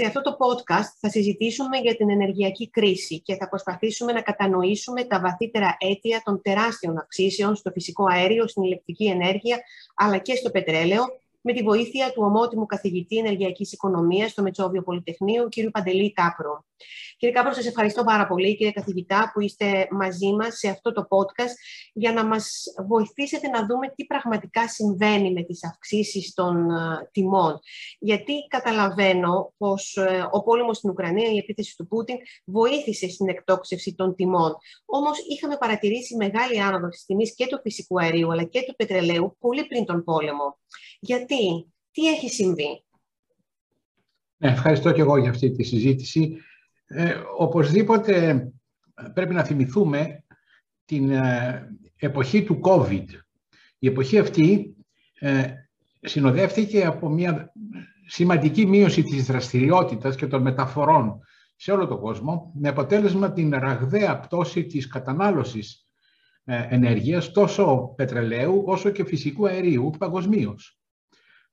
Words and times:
Σε 0.00 0.06
αυτό 0.06 0.20
το 0.20 0.36
podcast 0.38 0.92
θα 1.00 1.08
συζητήσουμε 1.08 1.78
για 1.78 1.96
την 1.96 2.10
ενεργειακή 2.10 2.70
κρίση 2.70 3.20
και 3.20 3.34
θα 3.34 3.48
προσπαθήσουμε 3.48 4.12
να 4.12 4.20
κατανοήσουμε 4.22 5.04
τα 5.04 5.20
βαθύτερα 5.20 5.76
αίτια 5.78 6.22
των 6.24 6.42
τεράστιων 6.42 6.98
αυξήσεων 6.98 7.56
στο 7.56 7.70
φυσικό 7.70 8.04
αέριο, 8.10 8.48
στην 8.48 8.62
ηλεκτρική 8.62 9.04
ενέργεια, 9.04 9.58
αλλά 9.94 10.18
και 10.18 10.34
στο 10.34 10.50
πετρέλαιο, 10.50 11.02
με 11.40 11.52
τη 11.52 11.62
βοήθεια 11.62 12.12
του 12.12 12.22
ομότιμου 12.24 12.66
καθηγητή 12.66 13.16
ενεργειακής 13.16 13.72
οικονομίας 13.72 14.30
στο 14.30 14.42
Μετσόβιο 14.42 14.82
Πολυτεχνείου, 14.82 15.48
κ. 15.48 15.70
Παντελή 15.70 16.12
Κάπρο. 16.12 16.64
Κύριε 17.16 17.34
Κάπρο, 17.34 17.52
σας 17.52 17.66
ευχαριστώ 17.66 18.04
πάρα 18.04 18.26
πολύ, 18.26 18.56
κύριε 18.56 18.72
καθηγητά, 18.72 19.30
που 19.34 19.40
είστε 19.40 19.88
μαζί 19.90 20.32
μας 20.32 20.58
σε 20.58 20.68
αυτό 20.68 20.92
το 20.92 21.06
podcast 21.10 21.54
για 21.92 22.12
να 22.12 22.24
μας 22.24 22.62
βοηθήσετε 22.88 23.48
να 23.48 23.66
δούμε 23.66 23.88
τι 23.88 24.04
πραγματικά 24.04 24.68
συμβαίνει 24.68 25.32
με 25.32 25.42
τις 25.42 25.64
αυξήσεις 25.64 26.34
των 26.34 26.68
ε, 26.70 27.08
τιμών. 27.12 27.60
Γιατί 27.98 28.32
καταλαβαίνω 28.48 29.52
πως 29.56 29.98
uh, 30.00 30.28
ο 30.30 30.42
πόλεμος 30.42 30.76
στην 30.76 30.90
Ουκρανία, 30.90 31.30
η 31.30 31.36
επίθεση 31.36 31.76
του 31.76 31.86
Πούτιν, 31.86 32.16
βοήθησε 32.44 33.08
στην 33.08 33.28
εκτόξευση 33.28 33.94
των 33.94 34.14
τιμών. 34.14 34.56
Όμως 34.84 35.18
είχαμε 35.28 35.56
παρατηρήσει 35.56 36.16
μεγάλη 36.16 36.60
άνοδο 36.60 36.88
της 36.88 37.04
τιμής 37.04 37.34
και 37.34 37.46
του 37.46 37.60
φυσικού 37.62 38.00
αερίου 38.00 38.32
αλλά 38.32 38.44
και 38.44 38.62
του 38.66 38.74
πετρελαίου 38.76 39.36
πολύ 39.40 39.64
πριν 39.64 39.84
τον 39.84 40.04
πόλεμο. 40.04 40.58
Γιατί, 41.00 41.29
τι 41.90 42.06
έχει 42.06 42.28
συμβεί. 42.28 42.84
Ναι, 44.36 44.50
ευχαριστώ 44.50 44.92
και 44.92 45.00
εγώ 45.00 45.16
για 45.16 45.30
αυτή 45.30 45.50
τη 45.50 45.62
συζήτηση. 45.62 46.36
Ε, 46.86 47.14
οπωσδήποτε 47.38 48.46
πρέπει 49.14 49.34
να 49.34 49.44
θυμηθούμε 49.44 50.24
την 50.84 51.10
ε, 51.10 51.68
εποχή 51.96 52.44
του 52.44 52.60
COVID. 52.62 53.04
Η 53.78 53.86
εποχή 53.86 54.18
αυτή 54.18 54.76
ε, 55.18 55.44
συνοδεύτηκε 56.00 56.84
από 56.84 57.08
μια 57.08 57.52
σημαντική 58.06 58.66
μείωση 58.66 59.02
της 59.02 59.26
δραστηριότητας 59.26 60.16
και 60.16 60.26
των 60.26 60.42
μεταφορών 60.42 61.20
σε 61.56 61.72
όλο 61.72 61.86
τον 61.86 62.00
κόσμο, 62.00 62.52
με 62.54 62.68
αποτέλεσμα 62.68 63.32
την 63.32 63.50
ραγδαία 63.54 64.20
πτώση 64.20 64.64
της 64.64 64.86
κατανάλωσης 64.86 65.86
ε, 66.44 66.66
ενέργειας, 66.68 67.32
τόσο 67.32 67.94
πετρελαίου 67.96 68.62
όσο 68.66 68.90
και 68.90 69.04
φυσικού 69.04 69.46
αερίου 69.46 69.90
παγκοσμίως. 69.98 70.79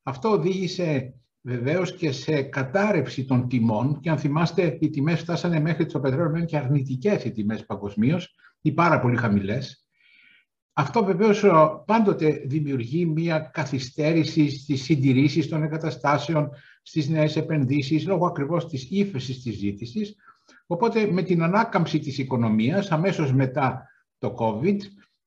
Αυτό 0.08 0.30
οδήγησε 0.30 1.14
βεβαίως 1.42 1.96
και 1.96 2.12
σε 2.12 2.42
κατάρρευση 2.42 3.26
των 3.26 3.48
τιμών 3.48 4.00
και 4.00 4.10
αν 4.10 4.18
θυμάστε 4.18 4.78
οι 4.82 4.90
τιμές 4.90 5.20
φτάσανε 5.20 5.60
μέχρι 5.60 5.86
το 5.86 6.00
πετρέλαιο 6.00 6.46
και 6.46 6.58
αρνητικές 6.58 7.24
οι 7.24 7.32
τιμές 7.32 7.66
παγκοσμίως 7.66 8.36
ή 8.62 8.72
πάρα 8.72 9.00
πολύ 9.00 9.16
χαμηλές. 9.16 9.88
Αυτό 10.74 11.04
βεβαίως 11.04 11.46
πάντοτε 11.86 12.44
δημιουργεί 12.46 13.06
μια 13.06 13.40
καθυστέρηση 13.40 14.50
στις 14.50 14.84
συντηρήσεις 14.84 15.48
των 15.48 15.64
εγκαταστάσεων, 15.64 16.50
στις 16.82 17.10
νέες 17.10 17.36
επενδύσεις, 17.36 18.06
λόγω 18.06 18.26
ακριβώς 18.26 18.68
της 18.68 18.88
ύφεσης 18.90 19.44
της 19.44 19.56
ζήτησης. 19.56 20.16
Οπότε 20.68 21.12
με 21.12 21.22
την 21.22 21.44
ανάκαμψη 21.44 22.00
της 22.00 22.18
οικονομίας, 22.18 22.92
αμέσως 22.92 23.34
μετά 23.34 23.90
το 24.18 24.36
COVID, 24.40 24.78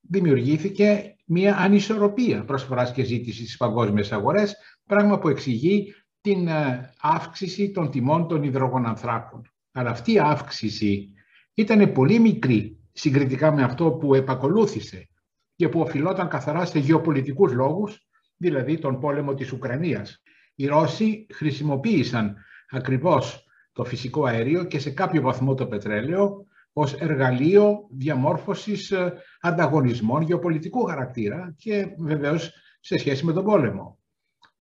δημιουργήθηκε 0.00 1.14
μια 1.32 1.56
ανισορροπία 1.56 2.44
προσφοράς 2.44 2.92
και 2.92 3.02
ζήτησης 3.02 3.44
στις 3.44 3.56
παγκόσμιες 3.56 4.12
αγορές, 4.12 4.56
πράγμα 4.86 5.18
που 5.18 5.28
εξηγεί 5.28 5.94
την 6.20 6.48
ε, 6.48 6.94
αύξηση 7.00 7.70
των 7.70 7.90
τιμών 7.90 8.28
των 8.28 8.42
υδρογονανθράκων. 8.42 9.42
Αλλά 9.72 9.90
αυτή 9.90 10.12
η 10.12 10.18
αύξηση 10.18 11.08
ήταν 11.54 11.92
πολύ 11.92 12.18
μικρή 12.18 12.78
συγκριτικά 12.92 13.52
με 13.52 13.62
αυτό 13.62 13.90
που 13.90 14.14
επακολούθησε 14.14 15.08
και 15.56 15.68
που 15.68 15.80
οφειλόταν 15.80 16.28
καθαρά 16.28 16.64
σε 16.64 16.78
γεωπολιτικούς 16.78 17.52
λόγους, 17.52 18.08
δηλαδή 18.36 18.78
τον 18.78 19.00
πόλεμο 19.00 19.34
της 19.34 19.52
Ουκρανίας. 19.52 20.22
Οι 20.54 20.66
Ρώσοι 20.66 21.26
χρησιμοποίησαν 21.32 22.36
ακριβώς 22.70 23.44
το 23.72 23.84
φυσικό 23.84 24.24
αέριο 24.24 24.64
και 24.64 24.78
σε 24.78 24.90
κάποιο 24.90 25.22
βαθμό 25.22 25.54
το 25.54 25.66
πετρέλαιο 25.66 26.46
ως 26.72 26.94
εργαλείο 26.94 27.88
διαμόρφωσης 27.90 28.90
ε, 28.90 29.12
ανταγωνισμών 29.40 30.22
γεωπολιτικού 30.22 30.84
χαρακτήρα 30.84 31.54
και 31.56 31.86
βεβαίως 31.98 32.52
σε 32.80 32.98
σχέση 32.98 33.24
με 33.24 33.32
τον 33.32 33.44
πόλεμο. 33.44 33.98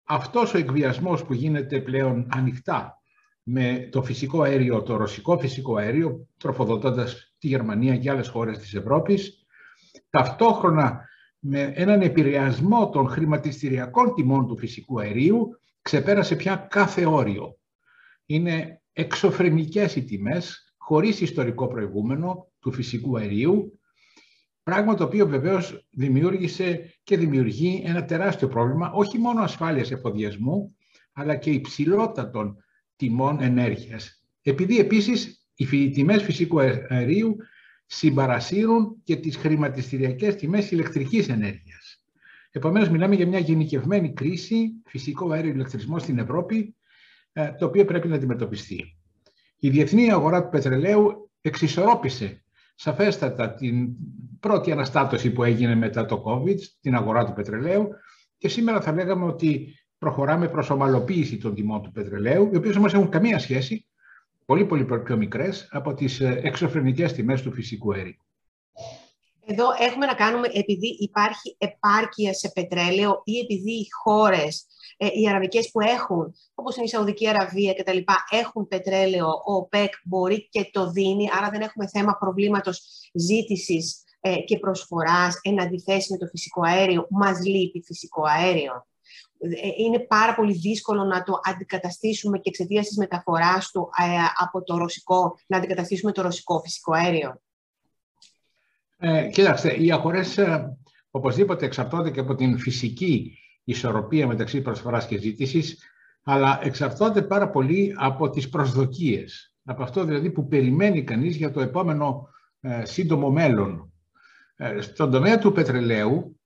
Αυτός 0.05 0.55
ο 0.55 0.59
εκβιασμός 0.59 1.25
που 1.25 1.33
γίνεται 1.33 1.81
πλέον 1.81 2.29
ανοιχτά 2.31 2.99
με 3.43 3.89
το 3.91 4.03
φυσικό 4.03 4.43
αέριο, 4.43 4.83
το 4.83 4.97
ρωσικό 4.97 5.39
φυσικό 5.39 5.77
αέριο, 5.77 6.29
τροφοδοτώντας 6.39 7.35
τη 7.39 7.49
Γερμανία 7.49 7.97
και 7.97 8.11
άλλες 8.11 8.29
χώρες 8.29 8.59
της 8.59 8.75
Ευρώπης, 8.75 9.47
ταυτόχρονα 10.11 11.09
με 11.39 11.73
έναν 11.75 12.01
επηρεασμό 12.01 12.91
των 12.91 13.09
χρηματιστηριακών 13.09 14.15
τιμών 14.15 14.47
του 14.47 14.59
φυσικού 14.59 15.01
αερίου, 15.01 15.61
ξεπέρασε 15.83 16.37
πια 16.37 16.67
κάθε 16.71 17.07
όριο. 17.07 17.59
Είναι 18.27 18.83
εξωφρενικές 18.93 19.97
οι 19.97 20.05
τιμές, 20.05 20.68
χωρίς 20.89 21.21
ιστορικό 21.21 21.69
προηγούμενο 21.69 22.53
του 22.61 22.73
φυσικού 22.73 23.19
αερίου, 23.19 23.81
πράγμα 24.63 24.95
το 24.95 25.05
οποίο 25.05 25.27
βεβαίως 25.27 25.87
δημιούργησε 25.91 26.95
και 27.03 27.17
δημιουργεί 27.17 27.83
ένα 27.85 28.05
τεράστιο 28.05 28.49
πρόβλημα, 28.49 28.91
όχι 28.93 29.19
μόνο 29.19 29.43
ασφάλειας 29.43 29.91
εφοδιασμού, 29.91 30.77
αλλά 31.13 31.37
και 31.37 31.51
υψηλότατων 31.51 32.57
τιμών 32.97 33.41
ενέργειας. 33.41 34.23
Επειδή 34.43 34.79
επίσης 34.79 35.49
οι 35.55 35.91
τιμές 35.91 36.23
φυσικού 36.23 36.61
αερίου 36.89 37.37
συμπαρασύρουν 37.87 39.01
και 39.05 39.17
τις 39.17 39.37
χρηματιστηριακές 39.37 40.35
τιμές 40.35 40.71
ηλεκτρικής 40.71 41.29
ενέργειας. 41.29 42.03
Επομένως, 42.51 42.89
μιλάμε 42.89 43.15
για 43.15 43.27
μια 43.27 43.39
γενικευμένη 43.39 44.13
κρίση 44.13 44.71
φυσικό 44.87 45.31
αέριο 45.31 45.51
ηλεκτρισμό 45.51 45.99
στην 45.99 46.19
Ευρώπη, 46.19 46.77
ε, 47.33 47.53
το 47.53 47.67
οποίο 47.67 47.85
πρέπει 47.85 48.09
να 48.09 48.15
αντιμετωπιστεί. 48.15 48.98
Η 49.59 49.71
διεθνή 49.71 50.13
αγορά 50.13 50.43
του 50.43 50.49
πετρελαίου 50.49 51.31
εξισορρόπησε 51.41 52.45
σαφέστατα 52.75 53.55
την 53.55 53.89
πρώτη 54.41 54.73
αναστάτωση 54.73 55.31
που 55.31 55.45
έγινε 55.45 55.75
μετά 55.75 56.07
το 56.07 56.23
COVID, 56.27 56.59
την 56.81 56.95
αγορά 56.95 57.25
του 57.25 57.33
πετρελαίου 57.33 57.89
και 58.39 58.49
σήμερα 58.49 58.81
θα 58.81 58.93
λέγαμε 58.93 59.25
ότι 59.25 59.75
προχωράμε 59.99 60.49
προς 60.49 60.71
ομαλοποίηση 60.71 61.37
των 61.37 61.55
τιμών 61.55 61.83
του 61.83 61.93
πετρελαίου, 61.93 62.51
οι 62.53 62.57
οποίες 62.57 62.77
όμως 62.77 62.95
έχουν 62.95 63.09
καμία 63.09 63.39
σχέση, 63.39 63.87
πολύ 64.45 64.65
πολύ 64.65 64.85
πιο 64.85 65.17
μικρές, 65.17 65.69
από 65.71 65.95
τις 65.95 66.21
ε, 66.21 66.41
εξωφρενικές 66.43 67.13
τιμές 67.13 67.43
του 67.43 67.53
φυσικού 67.53 67.93
αερίου. 67.93 68.23
Εδώ 69.47 69.65
έχουμε 69.79 70.07
να 70.07 70.15
κάνουμε, 70.15 70.49
επειδή 70.53 70.97
υπάρχει 71.01 71.57
επάρκεια 71.59 72.35
σε 72.35 72.51
πετρέλαιο 72.55 73.21
ή 73.25 73.39
επειδή 73.39 73.73
οι 73.73 73.87
χώρες 74.03 74.61
ε, 74.61 74.78
οι 74.99 75.29
αραβικές 75.29 75.71
που 75.71 75.81
έχουν, 75.81 76.35
όπως 76.55 76.77
είναι 76.77 76.85
η 76.85 76.89
Σαουδική 76.89 77.29
Αραβία 77.29 77.73
και 77.73 77.83
τα 77.83 77.93
λοιπά, 77.93 78.15
έχουν 78.31 78.69
πετρέλαιο, 78.69 79.27
ο 79.27 79.55
ΟΠΕΚ 79.55 79.93
μπορεί 80.05 80.49
και 80.49 80.69
το 80.73 80.91
δίνει, 80.91 81.29
άρα 81.39 81.51
δεν 81.51 81.61
έχουμε 81.61 81.89
θέμα 81.89 82.17
προβλήματος 82.19 82.83
ζήτησης 83.15 84.03
ε, 84.21 84.37
και 84.37 84.59
προσφοράς 84.59 85.39
εν 85.43 85.63
αντιθέσει 85.63 86.13
με 86.13 86.19
το 86.19 86.27
φυσικό 86.27 86.63
αέριο, 86.65 87.07
μας 87.11 87.45
λείπει 87.45 87.83
φυσικό 87.85 88.23
αέριο. 88.25 88.87
Ε, 89.39 89.69
είναι 89.77 89.99
πάρα 89.99 90.35
πολύ 90.35 90.53
δύσκολο 90.53 91.05
να 91.05 91.23
το 91.23 91.41
αντικαταστήσουμε 91.43 92.39
και 92.39 92.49
εξαιτίας 92.49 92.87
της 92.87 92.97
μεταφοράς 92.97 93.71
του 93.71 93.91
από 94.39 94.63
το 94.63 94.77
ρωσικό, 94.77 95.39
να 95.47 95.57
αντικαταστήσουμε 95.57 96.13
το 96.13 96.23
ρωσικό 96.23 96.61
φυσικό 96.61 96.93
αέριο. 96.93 97.41
Ε, 98.99 99.29
κοίταξτε, 99.29 99.75
οι 99.75 99.93
αγορές 99.93 100.39
οπωσδήποτε 101.11 101.67
εξαρτώνται 101.67 102.11
και 102.11 102.21
από 102.21 102.35
την 102.35 102.59
φυσική 102.59 103.38
ισορροπία 103.69 104.27
μεταξύ 104.27 104.61
προσφοράς 104.61 105.07
και 105.07 105.19
ζήτησης, 105.19 105.79
αλλά 106.23 106.61
εξαρτώνται 106.63 107.23
πάρα 107.23 107.51
πολύ 107.51 107.95
από 107.97 108.31
τις 108.31 108.49
προσδοκίες. 108.49 109.55
Από 109.65 109.83
αυτό 109.83 110.05
δηλαδή 110.05 110.31
που 110.31 110.49
περιμένει 110.49 111.05
κανείς 111.05 111.37
για 111.37 111.51
το 111.51 111.61
επόμενο 111.61 112.29
ε, 112.61 112.85
σύντομο 112.85 113.31
μέλλον. 113.31 113.93
Ε, 114.57 114.81
στον 114.81 115.11
τομέα 115.11 115.39
του 115.39 115.53
πετρελαίου 115.53 116.41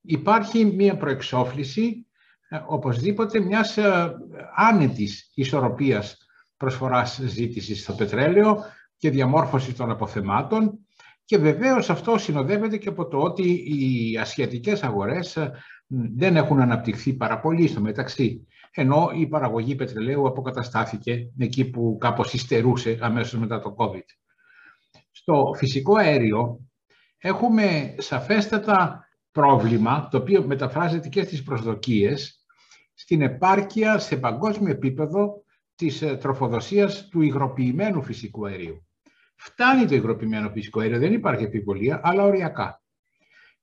υπάρχει 0.00 0.64
μία 0.64 0.96
προεξόφληση 0.96 2.06
ε, 2.48 2.60
οπωσδήποτε 2.66 3.40
μιας 3.40 3.76
ε, 3.76 4.14
άνετης 4.56 5.30
ισορροπίας 5.34 6.16
προσφοράς 6.56 7.20
ζήτησης 7.24 7.82
στο 7.82 7.92
πετρέλαιο 7.92 8.64
και 8.96 9.10
διαμόρφωσης 9.10 9.76
των 9.76 9.90
αποθεμάτων 9.90 10.78
και 11.24 11.38
βεβαίως 11.38 11.90
αυτό 11.90 12.18
συνοδεύεται 12.18 12.76
και 12.76 12.88
από 12.88 13.08
το 13.08 13.18
ότι 13.18 13.64
οι 13.66 14.18
ασιατικές 14.18 14.82
αγορές 14.82 15.38
δεν 15.90 16.36
έχουν 16.36 16.60
αναπτυχθεί 16.60 17.12
πάρα 17.12 17.40
πολύ 17.40 17.68
στο 17.68 17.80
μεταξύ. 17.80 18.46
Ενώ 18.70 19.10
η 19.14 19.26
παραγωγή 19.26 19.74
πετρελαίου 19.74 20.26
αποκαταστάθηκε 20.26 21.32
εκεί 21.38 21.70
που 21.70 21.96
κάπως 22.00 22.32
υστερούσε 22.32 22.98
αμέσως 23.00 23.40
μετά 23.40 23.60
το 23.60 23.74
COVID. 23.78 24.04
Στο 25.10 25.52
φυσικό 25.56 25.96
αέριο 25.96 26.60
έχουμε 27.18 27.94
σαφέστατα 27.98 29.08
πρόβλημα, 29.32 30.08
το 30.08 30.16
οποίο 30.16 30.46
μεταφράζεται 30.46 31.08
και 31.08 31.22
στις 31.22 31.42
προσδοκίες, 31.42 32.44
στην 32.94 33.22
επάρκεια 33.22 33.98
σε 33.98 34.16
παγκόσμιο 34.16 34.72
επίπεδο 34.72 35.42
της 35.74 36.02
ε, 36.02 36.16
τροφοδοσίας 36.16 37.08
του 37.08 37.20
υγροποιημένου 37.20 38.02
φυσικού 38.02 38.46
αερίου. 38.46 38.86
Φτάνει 39.36 39.86
το 39.86 39.94
υγροποιημένο 39.94 40.50
φυσικό 40.50 40.80
αέριο, 40.80 40.98
δεν 40.98 41.12
υπάρχει 41.12 41.44
επιβολία, 41.44 42.00
αλλά 42.02 42.24
οριακά. 42.24 42.79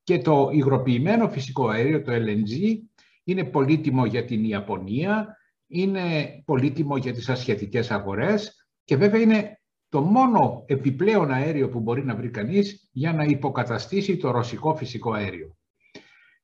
Και 0.08 0.20
το 0.20 0.50
υγροποιημένο 0.54 1.30
φυσικό 1.30 1.68
αέριο, 1.68 2.02
το 2.02 2.12
LNG, 2.12 2.76
είναι 3.24 3.44
πολύτιμο 3.44 4.06
για 4.06 4.26
την 4.26 4.44
Ιαπωνία 4.44 5.38
είναι 5.68 6.28
πολύτιμο 6.46 6.98
για 6.98 7.14
τις 7.14 7.30
ασιατικές 7.30 7.92
αγορές 7.92 8.68
και 8.84 8.96
βέβαια 8.96 9.22
είναι 9.22 9.62
το 9.90 10.02
μόνο 10.02 10.64
επιπλέον 10.68 11.32
αέριο 11.32 11.70
που 11.70 11.80
μπορεί 11.80 12.06
να 12.06 12.16
βρει 12.16 12.30
κανείς 12.30 12.90
για 12.92 13.14
να 13.14 13.24
υποκαταστήσει 13.24 14.18
το 14.18 14.32
ρωσικό 14.32 14.76
φυσικό 14.76 15.14
αέριο. 15.14 15.58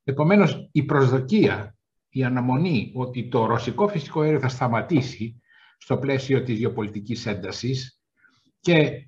Επομένως, 0.03 0.69
η 0.71 0.83
προσδοκία, 0.83 1.75
η 2.09 2.23
αναμονή 2.23 2.91
ότι 2.95 3.27
το 3.27 3.45
ρωσικό 3.45 3.87
φυσικό 3.87 4.21
αέριο 4.21 4.39
θα 4.39 4.49
σταματήσει 4.49 5.41
στο 5.77 5.97
πλαίσιο 5.97 6.43
της 6.43 6.57
γεωπολιτικής 6.57 7.25
έντασης 7.25 8.01
και 8.59 9.07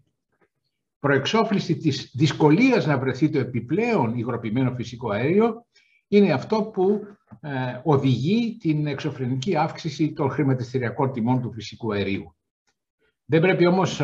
προεξόφληση 1.06 1.78
της 1.78 2.12
δυσκολίας 2.14 2.86
να 2.86 2.98
βρεθεί 2.98 3.30
το 3.30 3.40
επιπλέον 3.40 4.18
υγροποιημένο 4.18 4.74
φυσικό 4.76 5.10
αέριο 5.10 5.66
είναι 6.08 6.32
αυτό 6.32 6.64
που 6.64 7.00
ε, 7.42 7.50
οδηγεί 7.84 8.58
την 8.58 8.88
εξωφρενική 8.88 9.56
αύξηση 9.56 10.14
των 10.14 10.30
χρηματιστηριακών 10.30 11.12
τιμών 11.12 11.42
του 11.42 11.54
φυσικού 11.54 11.94
αερίου. 11.94 12.36
Δεν 13.26 13.42
πρέπει 13.42 13.68
όμως 13.68 14.00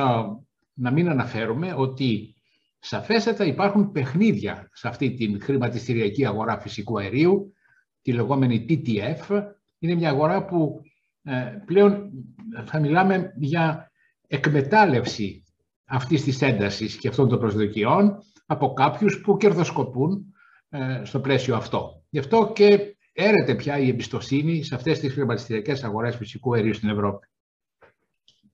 να 0.73 0.91
μην 0.91 1.09
αναφέρουμε 1.09 1.73
ότι 1.77 2.35
σαφέστατα 2.79 3.45
υπάρχουν 3.45 3.91
παιχνίδια 3.91 4.69
σε 4.73 4.87
αυτή 4.87 5.13
την 5.13 5.41
χρηματιστηριακή 5.41 6.25
αγορά 6.25 6.59
φυσικού 6.59 6.99
αερίου, 6.99 7.53
τη 8.01 8.13
λεγόμενη 8.13 8.65
TTF. 8.69 9.43
Είναι 9.79 9.95
μια 9.95 10.09
αγορά 10.09 10.45
που 10.45 10.81
ε, 11.23 11.57
πλέον 11.65 12.11
θα 12.65 12.79
μιλάμε 12.79 13.33
για 13.37 13.91
εκμετάλλευση 14.27 15.40
αυτής 15.91 16.23
της 16.23 16.41
έντασης 16.41 16.95
και 16.95 17.07
αυτών 17.07 17.29
των 17.29 17.39
προσδοκιών 17.39 18.23
από 18.45 18.73
κάποιους 18.73 19.21
που 19.21 19.37
κερδοσκοπούν 19.37 20.33
ε, 20.69 21.01
στο 21.03 21.19
πλαίσιο 21.19 21.55
αυτό. 21.55 22.03
Γι' 22.09 22.19
αυτό 22.19 22.51
και 22.55 22.95
έρεται 23.13 23.55
πια 23.55 23.77
η 23.79 23.87
εμπιστοσύνη 23.87 24.63
σε 24.63 24.75
αυτές 24.75 24.99
τις 24.99 25.13
χρηματιστηριακές 25.13 25.83
αγορές 25.83 26.15
φυσικού 26.15 26.53
αερίου 26.53 26.73
στην 26.73 26.89
Ευρώπη. 26.89 27.27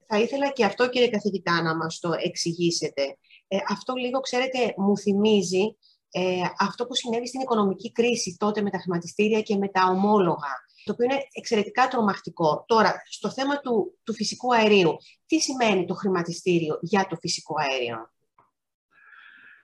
Θα 0.06 0.18
ήθελα 0.20 0.50
και 0.50 0.64
αυτό, 0.64 0.88
κύριε 0.88 1.08
καθηγητά, 1.08 1.62
να 1.62 1.76
μας 1.76 1.98
το 1.98 2.10
εξηγήσετε. 2.24 3.02
Ε, 3.48 3.56
αυτό 3.68 3.94
λίγο, 3.94 4.20
ξέρετε, 4.20 4.74
μου 4.76 4.96
θυμίζει 4.96 5.76
ε, 6.10 6.40
αυτό 6.58 6.86
που 6.86 6.94
συνέβη 6.94 7.26
στην 7.26 7.40
οικονομική 7.40 7.92
κρίση 7.92 8.36
τότε 8.38 8.62
με 8.62 8.70
τα 8.70 8.78
χρηματιστήρια 8.78 9.40
και 9.40 9.56
με 9.56 9.68
τα 9.68 9.84
ομόλογα, 9.90 10.52
το 10.84 10.92
οποίο 10.92 11.04
είναι 11.04 11.22
εξαιρετικά 11.32 11.88
τρομακτικό. 11.88 12.64
Τώρα, 12.66 13.02
στο 13.08 13.30
θέμα 13.30 13.60
του, 13.60 13.98
του 14.04 14.14
φυσικού 14.14 14.54
αερίου, 14.54 14.96
τι 15.26 15.38
σημαίνει 15.38 15.84
το 15.84 15.94
χρηματιστήριο 15.94 16.78
για 16.80 17.06
το 17.06 17.16
φυσικό 17.16 17.54
αέριο; 17.58 18.10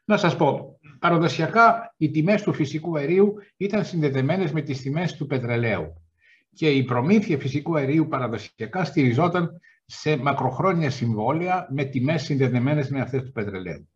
Να 0.05 0.17
σας 0.17 0.37
πω, 0.37 0.79
παραδοσιακά 0.99 1.95
οι 1.97 2.11
τιμές 2.11 2.43
του 2.43 2.53
φυσικού 2.53 2.97
αερίου 2.97 3.35
ήταν 3.57 3.85
συνδεδεμένες 3.85 4.53
με 4.53 4.63
τις 4.63 4.81
τιμές 4.81 5.17
του 5.17 5.27
πετρελαίου 5.27 6.03
και 6.55 6.71
η 6.71 6.85
προμήθεια 6.85 7.39
φυσικού 7.39 7.77
αερίου 7.77 8.09
παραδοσιακά 8.09 8.85
στηριζόταν 8.85 9.61
σε 9.87 10.17
μακροχρόνια 10.17 10.91
συμβόλαια 10.91 11.67
με 11.71 11.85
τιμές 11.85 12.23
συνδεδεμένες 12.23 12.89
με 12.89 13.01
αυτές 13.01 13.23
του 13.23 13.33
πετρελαίου. 13.33 13.89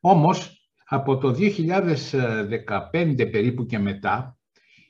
Όμως, 0.00 0.57
από 0.88 1.18
το 1.18 1.36
2015 1.38 3.30
περίπου 3.30 3.66
και 3.66 3.78
μετά, 3.78 4.38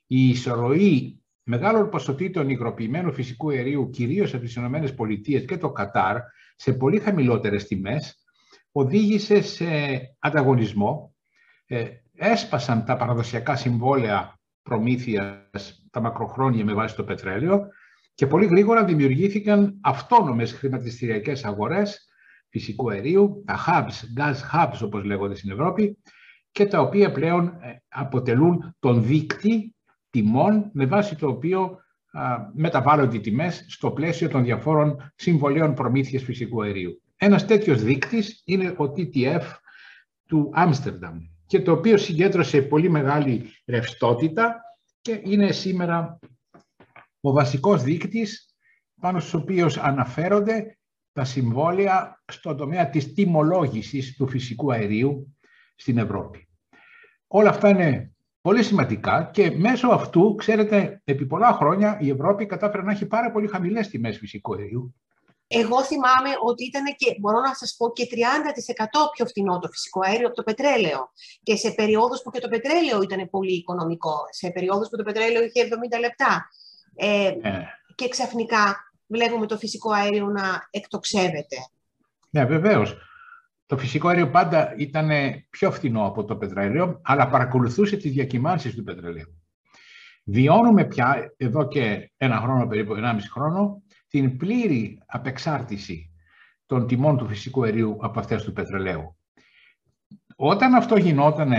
η 0.06 0.28
ισορροή 0.28 1.22
μεγάλων 1.42 1.88
ποσοτήτων 1.88 2.48
υγροποιημένου 2.48 3.12
φυσικού 3.12 3.50
αερίου, 3.50 3.90
κυρίως 3.90 4.34
από 4.34 4.42
τις 4.44 4.56
ΗΠΑ 4.56 5.44
και 5.46 5.56
το 5.56 5.70
Κατάρ, 5.70 6.16
σε 6.56 6.72
πολύ 6.72 6.98
χαμηλότερες 6.98 7.66
τιμές, 7.66 8.24
οδήγησε 8.72 9.42
σε 9.42 9.66
ανταγωνισμό. 10.18 11.14
Ε, 11.66 11.84
έσπασαν 12.14 12.84
τα 12.84 12.96
παραδοσιακά 12.96 13.56
συμβόλαια 13.56 14.38
προμήθειας, 14.62 15.86
τα 15.90 16.00
μακροχρόνια 16.00 16.64
με 16.64 16.74
βάση 16.74 16.96
το 16.96 17.04
πετρέλαιο 17.04 17.66
και 18.14 18.26
πολύ 18.26 18.46
γρήγορα 18.46 18.84
δημιουργήθηκαν 18.84 19.78
αυτόνομες 19.80 20.52
χρηματιστηριακές 20.52 21.44
αγορές 21.44 22.07
φυσικού 22.48 22.90
αερίου, 22.90 23.42
τα 23.46 23.58
hubs, 23.66 24.20
gas 24.20 24.34
hubs 24.52 24.78
όπως 24.82 25.04
λέγονται 25.04 25.34
στην 25.34 25.50
Ευρώπη, 25.50 25.98
και 26.50 26.66
τα 26.66 26.80
οποία 26.80 27.12
πλέον 27.12 27.46
ε, 27.46 27.82
αποτελούν 27.88 28.76
τον 28.78 29.04
δίκτυ 29.04 29.74
τιμών 30.10 30.70
με 30.72 30.86
βάση 30.86 31.16
το 31.16 31.28
οποίο 31.28 31.78
μεταβάλλονται 32.54 33.16
οι 33.16 33.20
τιμές 33.20 33.64
στο 33.68 33.90
πλαίσιο 33.90 34.28
των 34.28 34.44
διαφόρων 34.44 35.12
συμβολέων 35.14 35.74
προμήθειας 35.74 36.22
φυσικού 36.22 36.62
αερίου. 36.62 37.02
Ένας 37.16 37.46
τέτοιος 37.46 37.82
δείκτης 37.82 38.42
είναι 38.44 38.68
ο 38.68 38.84
TTF 38.96 39.42
του 40.26 40.50
Άμστερνταμ 40.54 41.18
και 41.46 41.60
το 41.60 41.72
οποίο 41.72 41.96
συγκέντρωσε 41.96 42.62
πολύ 42.62 42.90
μεγάλη 42.90 43.52
ρευστότητα 43.66 44.60
και 45.00 45.20
είναι 45.24 45.52
σήμερα 45.52 46.18
ο 47.20 47.32
βασικός 47.32 47.82
δείκτης 47.82 48.54
πάνω 49.00 49.20
στους 49.20 49.34
οποίους 49.34 49.76
αναφέρονται 49.76 50.77
τα 51.18 51.24
συμβόλαια 51.24 52.22
στον 52.32 52.56
τομέα 52.56 52.90
της 52.90 53.14
τιμολόγησης 53.14 54.16
του 54.16 54.28
φυσικού 54.28 54.72
αερίου 54.72 55.36
στην 55.76 55.98
Ευρώπη. 55.98 56.48
Όλα 57.26 57.48
αυτά 57.48 57.68
είναι 57.68 58.12
πολύ 58.40 58.62
σημαντικά 58.62 59.30
και 59.32 59.50
μέσω 59.50 59.88
αυτού, 59.88 60.34
ξέρετε, 60.34 61.00
επί 61.04 61.26
πολλά 61.26 61.52
χρόνια 61.52 61.98
η 62.00 62.10
Ευρώπη 62.10 62.46
κατάφερε 62.46 62.82
να 62.82 62.92
έχει 62.92 63.06
πάρα 63.06 63.30
πολύ 63.30 63.46
χαμηλές 63.46 63.88
τιμές 63.88 64.18
φυσικού 64.18 64.54
αερίου 64.54 64.94
εγώ 65.50 65.84
θυμάμαι 65.84 66.30
ότι 66.44 66.64
ήταν 66.64 66.84
και, 66.96 67.16
μπορώ 67.20 67.40
να 67.40 67.54
σας 67.54 67.74
πω, 67.76 67.92
και 67.92 68.08
30% 68.10 68.14
πιο 69.12 69.26
φθηνό 69.26 69.58
το 69.58 69.68
φυσικό 69.68 70.00
αέριο 70.04 70.26
από 70.26 70.36
το 70.36 70.42
πετρέλαιο. 70.42 71.12
Και 71.42 71.56
σε 71.56 71.70
περιόδους 71.70 72.22
που 72.22 72.30
και 72.30 72.40
το 72.40 72.48
πετρέλαιο 72.48 73.02
ήταν 73.02 73.30
πολύ 73.30 73.52
οικονομικό. 73.52 74.16
Σε 74.30 74.50
περιόδους 74.50 74.88
που 74.88 74.96
το 74.96 75.02
πετρέλαιο 75.02 75.42
είχε 75.44 75.68
70 75.96 76.00
λεπτά. 76.00 76.48
Ε, 76.94 77.34
ναι. 77.42 77.66
Και 77.94 78.08
ξαφνικά 78.08 78.87
βλέπουμε 79.08 79.46
το 79.46 79.56
φυσικό 79.56 79.92
αέριο 79.92 80.26
να 80.26 80.68
εκτοξεύεται. 80.70 81.56
Ναι, 82.30 82.44
βεβαίως. 82.44 82.96
Το 83.66 83.78
φυσικό 83.78 84.08
αέριο 84.08 84.30
πάντα 84.30 84.74
ήταν 84.76 85.10
πιο 85.50 85.70
φθηνό 85.70 86.06
από 86.06 86.24
το 86.24 86.36
πετρέλαιο, 86.36 87.00
αλλά 87.02 87.28
παρακολουθούσε 87.28 87.96
τις 87.96 88.12
διακυμάνσεις 88.12 88.74
του 88.74 88.82
πετρελαίου. 88.82 89.42
Βιώνουμε 90.24 90.84
πια, 90.84 91.34
εδώ 91.36 91.68
και 91.68 92.12
ένα 92.16 92.36
χρόνο, 92.36 92.66
περίπου 92.66 92.94
1,5 92.94 93.18
χρόνο, 93.32 93.82
την 94.08 94.36
πλήρη 94.36 95.02
απεξάρτηση 95.06 96.12
των 96.66 96.86
τιμών 96.86 97.16
του 97.16 97.26
φυσικού 97.26 97.64
αερίου 97.64 97.96
από 98.00 98.18
αυτές 98.18 98.44
του 98.44 98.52
πετρελαίου. 98.52 99.16
Όταν 100.36 100.74
αυτό 100.74 100.96
γινόταν 100.96 101.52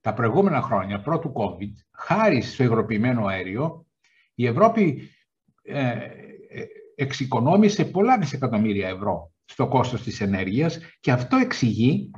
τα 0.00 0.14
προηγούμενα 0.14 0.62
χρόνια, 0.62 1.00
πρώτου 1.00 1.32
COVID, 1.36 1.72
χάρη 1.90 2.40
στο 2.40 2.62
υγροποιημένο 2.62 3.26
αέριο, 3.26 3.86
η 4.34 4.46
Ευρώπη 4.46 5.10
ε, 5.62 5.80
ε, 5.80 6.10
εξοικονόμησε 6.94 7.84
πολλά 7.84 8.18
δισεκατομμύρια 8.18 8.88
ευρώ 8.88 9.32
στο 9.44 9.68
κόστος 9.68 10.02
της 10.02 10.20
ενέργειας 10.20 10.78
και 11.00 11.12
αυτό 11.12 11.36
εξηγεί 11.36 12.10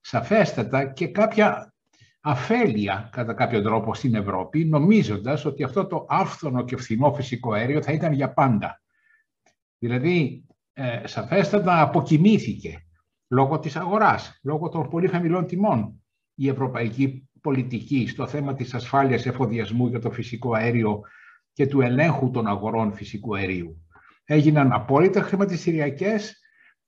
σαφέστατα 0.00 0.84
και 0.92 1.06
κάποια 1.08 1.74
αφέλεια 2.20 3.08
κατά 3.12 3.34
κάποιο 3.34 3.62
τρόπο 3.62 3.94
στην 3.94 4.14
Ευρώπη, 4.14 4.64
νομίζοντας 4.64 5.44
ότι 5.44 5.62
αυτό 5.62 5.86
το 5.86 6.06
άφθονο 6.08 6.64
και 6.64 6.76
φθηνό 6.76 7.12
φυσικό 7.14 7.52
αέριο 7.52 7.82
θα 7.82 7.92
ήταν 7.92 8.12
για 8.12 8.32
πάντα. 8.32 8.82
Δηλαδή, 9.78 10.44
ε, 10.72 11.06
σαφέστατα 11.06 11.80
αποκοιμήθηκε 11.80 12.86
λόγω 13.28 13.58
της 13.58 13.76
αγοράς, 13.76 14.40
λόγω 14.42 14.68
των 14.68 14.88
πολύ 14.88 15.08
χαμηλών 15.08 15.46
τιμών 15.46 16.02
η 16.34 16.48
ευρωπαϊκή 16.48 17.28
πολιτική 17.40 18.06
στο 18.06 18.26
θέμα 18.26 18.54
της 18.54 18.74
ασφάλειας 18.74 19.26
εφοδιασμού 19.26 19.86
για 19.86 20.00
το 20.00 20.10
φυσικό 20.10 20.54
αέριο 20.54 21.00
και 21.58 21.66
του 21.66 21.80
ελέγχου 21.80 22.30
των 22.30 22.46
αγορών 22.46 22.92
φυσικού 22.92 23.36
αερίου. 23.36 23.86
Έγιναν 24.24 24.72
απόλυτα 24.72 25.22
χρηματιστηριακές, 25.22 26.38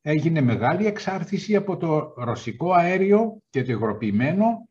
έγινε 0.00 0.40
μεγάλη 0.40 0.86
εξάρτηση 0.86 1.56
από 1.56 1.76
το 1.76 2.12
ρωσικό 2.16 2.72
αέριο 2.72 3.42
και 3.50 3.62
το 3.62 3.72
υγροποιημένο 3.72 4.68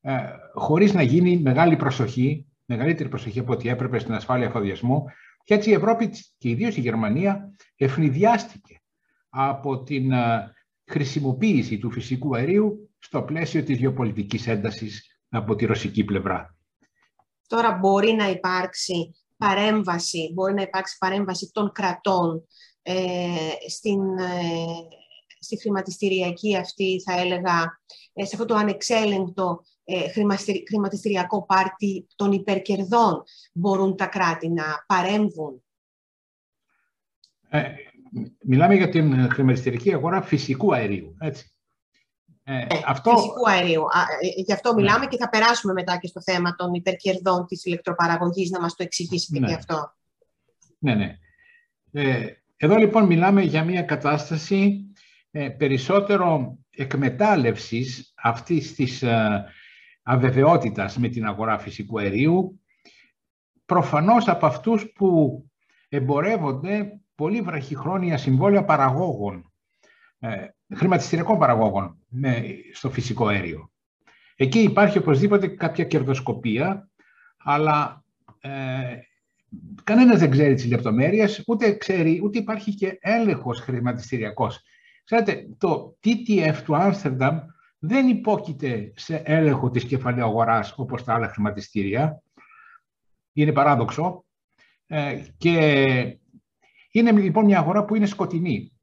ε, 0.00 0.16
χωρίς 0.54 0.92
να 0.92 1.02
γίνει 1.02 1.36
μεγάλη 1.36 1.76
προσοχή, 1.76 2.46
μεγαλύτερη 2.64 3.08
προσοχή 3.08 3.38
από 3.38 3.52
ό,τι 3.52 3.68
έπρεπε 3.68 3.98
στην 3.98 4.14
ασφάλεια 4.14 4.46
εφοδιασμού. 4.46 5.04
Και 5.44 5.54
έτσι 5.54 5.70
η 5.70 5.72
Ευρώπη 5.72 6.10
και 6.38 6.48
ιδίως 6.48 6.76
η 6.76 6.80
Γερμανία 6.80 7.54
ευνηδιάστηκε 7.76 8.80
από 9.28 9.82
την 9.82 10.12
ε, 10.12 10.52
χρησιμοποίηση 10.90 11.78
του 11.78 11.90
φυσικού 11.90 12.36
αερίου 12.36 12.90
στο 12.98 13.22
πλαίσιο 13.22 13.62
της 13.62 13.78
γεωπολιτικής 13.78 14.46
έντασης 14.46 15.20
από 15.28 15.54
τη 15.54 15.64
ρωσική 15.64 16.04
πλευρά. 16.04 16.56
Τώρα 17.46 17.72
μπορεί 17.72 18.12
να 18.12 18.28
υπάρξει 18.28 19.14
παρέμβαση, 19.36 20.30
μπορεί 20.34 20.54
να 20.54 20.62
υπάρξει 20.62 20.96
παρέμβαση 20.98 21.50
των 21.52 21.72
κρατών 21.72 22.46
ε, 22.82 23.26
στην, 23.68 24.00
στη 25.38 25.60
χρηματιστηριακή 25.60 26.56
αυτή, 26.56 27.02
θα 27.04 27.20
έλεγα, 27.20 27.80
σε 28.12 28.30
αυτό 28.32 28.44
το 28.44 28.54
ανεξέλεγκτο 28.54 29.62
ε, 29.84 30.08
χρηματιστηριακό 30.66 31.46
πάρτι 31.46 32.06
των 32.16 32.32
υπερκερδών 32.32 33.22
μπορούν 33.52 33.96
τα 33.96 34.06
κράτη 34.06 34.48
να 34.48 34.64
παρέμβουν. 34.86 35.64
Ε, 37.48 37.62
μιλάμε 38.42 38.74
για 38.74 38.88
την 38.88 39.30
χρηματιστηριακή 39.30 39.94
αγορά 39.94 40.22
φυσικού 40.22 40.74
αερίου, 40.74 41.16
έτσι. 41.20 41.55
Ε, 42.48 42.58
ε 42.58 42.66
αυτό... 42.86 43.10
Φυσικού 43.10 43.50
αερίου. 43.50 43.82
Ε, 44.20 44.40
γι' 44.42 44.52
αυτό 44.52 44.74
μιλάμε 44.74 44.98
ναι. 44.98 45.06
και 45.06 45.16
θα 45.16 45.28
περάσουμε 45.28 45.72
μετά 45.72 45.96
και 45.96 46.06
στο 46.06 46.22
θέμα 46.22 46.54
των 46.54 46.74
υπερκερδών 46.74 47.46
της 47.46 47.64
ηλεκτροπαραγωγής, 47.64 48.50
να 48.50 48.60
μας 48.60 48.74
το 48.74 48.82
εξηγήσετε 48.82 49.38
ναι. 49.38 49.46
και 49.46 49.54
αυτό. 49.54 49.94
Ναι, 50.78 50.94
ναι. 50.94 51.18
Ε, 51.92 52.26
εδώ 52.56 52.76
λοιπόν 52.76 53.06
μιλάμε 53.06 53.42
για 53.42 53.64
μια 53.64 53.82
κατάσταση 53.82 54.90
ε, 55.30 55.48
περισσότερο 55.48 56.58
εκμετάλλευσης 56.70 58.12
αυτής 58.16 58.74
της 58.74 59.02
ε, 59.02 59.44
αβεβαιότητας 60.02 60.96
με 60.96 61.08
την 61.08 61.26
αγορά 61.26 61.58
φυσικού 61.58 61.98
αερίου, 61.98 62.60
προφανώς 63.66 64.28
από 64.28 64.46
αυτούς 64.46 64.92
που 64.92 65.40
εμπορεύονται 65.88 67.00
πολύ 67.14 67.40
βραχυχρόνια 67.40 68.18
συμβόλαια 68.18 68.64
παραγόγων, 68.64 69.36
ε, 69.36 69.55
χρηματιστηριακών 70.74 71.38
παραγόγων 71.38 71.98
στο 72.72 72.90
φυσικό 72.90 73.26
αέριο. 73.26 73.70
Εκεί 74.36 74.58
υπάρχει 74.58 74.98
οπωσδήποτε 74.98 75.46
κάποια 75.46 75.84
κερδοσκοπία, 75.84 76.90
αλλά 77.36 78.04
ε, 78.40 78.98
κανένας 79.84 80.18
δεν 80.18 80.30
ξέρει 80.30 80.54
τις 80.54 80.66
λεπτομέρειες, 80.66 81.42
ούτε 81.46 81.72
ξέρει, 81.72 82.20
ούτε 82.24 82.38
υπάρχει 82.38 82.74
και 82.74 82.98
έλεγχος 83.00 83.60
χρηματιστηριακός. 83.60 84.62
Ξέρετε, 85.04 85.46
το 85.58 85.98
TTF 86.04 86.56
του 86.64 86.76
Άμστερνταμ 86.76 87.38
δεν 87.78 88.08
υπόκειται 88.08 88.92
σε 88.96 89.16
έλεγχο 89.24 89.70
της 89.70 89.84
κεφαλαίου 89.84 90.24
αγοράς 90.24 90.74
όπως 90.76 91.04
τα 91.04 91.14
άλλα 91.14 91.28
χρηματιστήρια. 91.28 92.22
Είναι 93.32 93.52
παράδοξο. 93.52 94.24
Ε, 94.86 95.22
και 95.38 96.18
είναι 96.90 97.12
λοιπόν 97.12 97.44
μια 97.44 97.58
αγορά 97.58 97.84
που 97.84 97.94
είναι 97.94 98.06
σκοτεινή. 98.06 98.75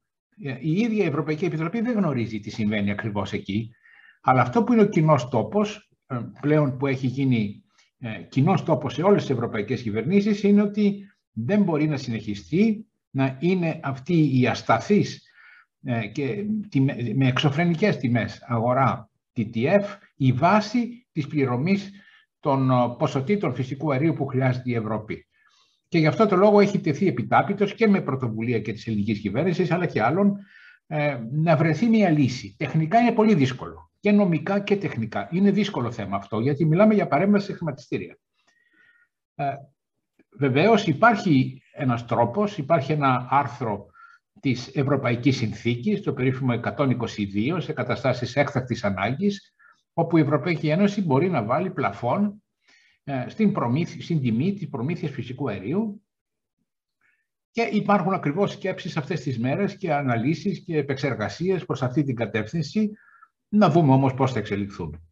Ε, 0.44 0.58
η 0.60 0.72
ίδια 0.72 1.04
η 1.04 1.08
Ευρωπαϊκή 1.08 1.46
Επιτροπή 1.46 1.82
δεν 1.82 1.94
γνωρίζει 1.94 2.40
τι 2.40 2.50
συμβαίνει 2.50 2.92
ακριβώς 2.92 3.34
εκεί. 3.34 3.72
Αλλά 4.22 4.42
αυτό 4.42 4.64
που 4.64 4.74
είναι 4.74 4.82
ο 4.82 4.86
κοινός 4.90 5.28
τόπος, 5.30 5.90
ε, 6.08 6.20
πλέον 6.42 6.78
που 6.78 6.88
έχει 6.88 7.08
γίνει 7.08 7.58
κοινός 8.30 8.64
τόπος 8.64 8.94
σε 8.94 9.04
όλες 9.04 9.22
τις 9.22 9.30
ευρωπαϊκές 9.30 9.82
κυβερνήσεις, 9.82 10.44
είναι 10.44 10.62
ότι 10.62 11.12
δεν 11.32 11.64
μπορεί 11.64 11.88
να 11.88 11.98
συνεχιστεί 11.98 12.88
να 13.10 13.38
είναι 13.40 13.80
αυτή 13.84 14.40
η 14.40 14.48
ασταθής 14.48 15.22
και 16.12 16.46
με 17.16 17.28
εξωφρενικές 17.28 17.98
τιμές 17.98 18.44
αγορά 18.48 19.10
TTF 19.36 19.84
η 20.16 20.32
βάση 20.32 21.08
της 21.12 21.28
πληρωμής 21.28 21.92
των 22.40 22.70
ποσοτήτων 22.98 23.54
φυσικού 23.54 23.92
αερίου 23.92 24.14
που 24.14 24.26
χρειάζεται 24.26 24.70
η 24.70 24.76
Ευρώπη. 24.76 25.28
Και 25.94 26.00
γι' 26.00 26.08
αυτό 26.08 26.28
το 26.28 26.36
λόγο 26.36 26.60
έχει 26.60 26.80
τεθεί 26.80 27.08
επιτάπητος 27.08 27.74
και 27.74 27.88
με 27.88 28.02
πρωτοβουλία 28.02 28.60
και 28.60 28.74
της 28.74 28.88
ελληνικής 28.88 29.20
κυβέρνησης, 29.20 29.72
αλλά 29.72 29.86
και 29.86 30.02
άλλων, 30.02 30.38
ε, 30.88 31.20
να 31.32 31.56
βρεθεί 31.56 31.86
μια 31.86 32.10
λύση. 32.10 32.56
Τεχνικά 32.58 33.00
είναι 33.00 33.12
πολύ 33.12 33.34
δύσκολο. 33.36 33.92
Και 34.00 34.12
νομικά 34.12 34.60
και 34.60 34.76
τεχνικά. 34.76 35.28
Είναι 35.32 35.52
δύσκολο 35.52 35.92
θέμα 35.92 36.18
αυτό, 36.18 36.40
γιατί 36.40 36.66
μιλάμε 36.66 36.94
για 36.94 37.08
παρέμβαση 37.08 37.46
σε 37.46 37.54
χρηματιστήρια. 37.54 38.18
Ε, 39.36 39.46
βεβαίως 40.38 40.88
υπάρχει 40.88 41.62
ένας 41.74 42.06
τρόπος, 42.06 42.58
υπάρχει 42.58 42.92
ένα 42.92 43.28
άρθρο 43.30 43.86
της 44.40 44.76
Ευρωπαϊκής 44.76 45.38
Συνθήκης, 45.38 46.02
το 46.02 46.14
περίφημο 46.14 46.54
122, 46.54 47.62
σε 47.62 47.74
καταστάσεις 47.74 48.36
έκτακτης 48.36 48.84
ανάγκης, 48.84 49.54
όπου 49.94 50.18
η 50.18 50.22
Ευρωπαϊκή 50.22 50.70
Ένωση 50.70 51.02
μπορεί 51.02 51.30
να 51.30 51.44
βάλει 51.44 51.70
πλαφόν 51.70 52.24
ε, 52.24 52.43
στην, 53.28 53.52
προμήθεια, 53.52 54.02
στην 54.02 54.22
τιμή 54.22 54.54
της 54.54 54.70
προμήθειας 54.70 55.12
φυσικού 55.12 55.50
αερίου 55.50 56.04
και 57.52 57.62
υπάρχουν 57.62 58.14
ακριβώς 58.14 58.52
σκέψεις 58.52 58.98
αυτές 58.98 59.22
τις 59.22 59.40
μέρες 59.40 59.78
και 59.78 59.94
αναλύσεις 59.94 60.64
και 60.64 60.78
επεξεργασίες 60.78 61.66
προς 61.66 61.82
αυτή 61.82 62.04
την 62.04 62.16
κατεύθυνση. 62.16 62.92
Να 63.48 63.70
δούμε 63.70 63.94
όμως 63.94 64.14
πώς 64.14 64.32
θα 64.32 64.40
εξελιχθούν. 64.40 65.08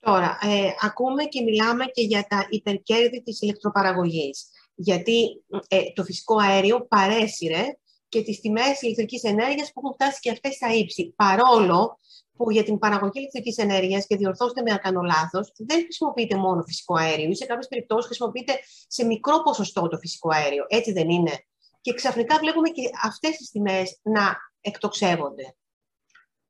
Τώρα, 0.00 0.38
ε, 0.42 0.68
ακούμε 0.82 1.24
και 1.24 1.42
μιλάμε 1.42 1.84
και 1.84 2.02
για 2.02 2.26
τα 2.28 2.46
υπερκέρδη 2.50 3.22
της 3.22 3.40
ηλεκτροπαραγωγής. 3.40 4.46
Γιατί 4.74 5.44
ε, 5.68 5.80
το 5.94 6.04
φυσικό 6.04 6.36
αέριο 6.36 6.86
παρέσυρε 6.86 7.64
και 8.08 8.22
τις 8.22 8.40
τιμές 8.40 8.82
ηλεκτρικής 8.82 9.22
ενέργειας 9.22 9.72
που 9.72 9.80
έχουν 9.82 9.94
φτάσει 9.94 10.20
και 10.20 10.30
αυτές 10.30 10.54
στα 10.54 10.74
ύψη. 10.74 11.12
Παρόλο 11.16 11.98
που 12.44 12.50
για 12.50 12.64
την 12.64 12.78
παραγωγή 12.78 13.18
ηλεκτρικής 13.18 13.56
ενέργειας, 13.56 14.06
και 14.06 14.16
διορθώστε 14.16 14.62
με 14.62 14.70
αν 14.70 14.78
κάνω 14.78 15.00
λάθος, 15.00 15.52
δεν 15.56 15.82
χρησιμοποιείται 15.82 16.36
μόνο 16.36 16.62
φυσικό 16.62 16.94
αέριο 16.94 17.28
ή 17.28 17.34
σε 17.34 17.46
κάποιες 17.46 17.68
περιπτώσεις 17.68 18.06
χρησιμοποιείται 18.06 18.52
σε 18.86 19.04
μικρό 19.04 19.42
ποσοστό 19.42 19.88
το 19.88 19.98
φυσικό 19.98 20.28
αέριο. 20.32 20.64
Έτσι 20.68 20.92
δεν 20.92 21.08
είναι. 21.08 21.32
Και 21.80 21.94
ξαφνικά 21.94 22.38
βλέπουμε 22.38 22.68
και 22.68 22.82
αυτές 23.04 23.36
τις 23.36 23.50
τιμές 23.50 24.00
να 24.02 24.36
εκτοξεύονται. 24.60 25.54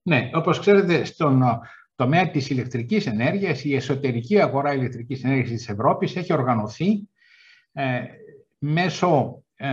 Ναι, 0.03 0.31
όπως 0.35 0.59
ξέρετε, 0.59 1.05
στον 1.05 1.43
τομέα 1.95 2.31
της 2.31 2.51
ηλεκτρικής 2.51 3.07
ενέργειας, 3.07 3.65
η 3.65 3.75
εσωτερική 3.75 4.41
αγορά 4.41 4.73
ηλεκτρικής 4.75 5.25
ενέργειας 5.25 5.49
της 5.49 5.69
Ευρώπης 5.69 6.17
έχει 6.17 6.33
οργανωθεί 6.33 7.09
ε, 7.73 8.01
μέσω 8.59 9.43
ε, 9.55 9.69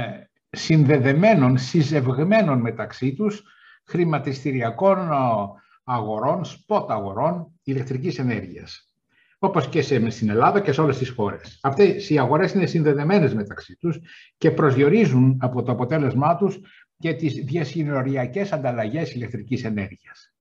συνδεδεμένων, 0.50 1.58
συζευγμένων 1.58 2.60
μεταξύ 2.60 3.14
τους 3.14 3.44
χρηματιστηριακών 3.84 5.10
αγορών, 5.90 6.42
spot 6.46 6.86
αγορών 6.90 7.60
ηλεκτρικής 7.64 8.20
ενέργειας. 8.20 8.92
Όπως 9.40 9.70
και 9.70 9.82
σε, 9.82 10.10
στην 10.10 10.30
Ελλάδα 10.30 10.62
και 10.62 10.72
σε 10.72 10.82
όλες 10.82 10.98
τις 10.98 11.10
χώρες. 11.10 11.60
Αυτές 11.62 12.10
οι 12.10 12.18
αγορές 12.18 12.54
είναι 12.54 12.66
συνδεδεμένες 12.66 13.34
μεταξύ 13.34 13.76
τους 13.76 14.00
και 14.38 14.52
προσδιορίζουν 14.52 15.38
από 15.42 15.64
το 15.64 15.72
αποτέλεσμά 15.72 16.36
τους 16.38 16.60
και 16.98 17.14
τις 17.14 17.34
διασυνοριακές 17.34 18.52
ανταλλαγές 18.52 19.14
ηλεκτρικής 19.14 19.64
ενέργειας. 19.64 20.34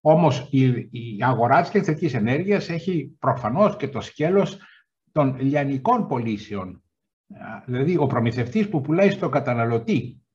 Όμως 0.00 0.48
η, 0.50 0.66
η 0.90 1.18
αγορά 1.20 1.60
της 1.60 1.70
ηλεκτρικής 1.70 2.14
ενέργειας 2.14 2.68
έχει 2.68 3.16
προφανώς 3.18 3.76
και 3.76 3.88
το 3.88 4.00
σκέλος 4.00 4.58
των 5.12 5.40
λιανικών 5.40 6.06
πωλήσεων. 6.06 6.82
Δηλαδή 7.66 7.96
ο 7.96 8.06
προμηθευτής 8.06 8.68
που 8.68 8.80
πουλάει 8.80 9.10
στον 9.10 9.30
καταναλωτή 9.30 10.25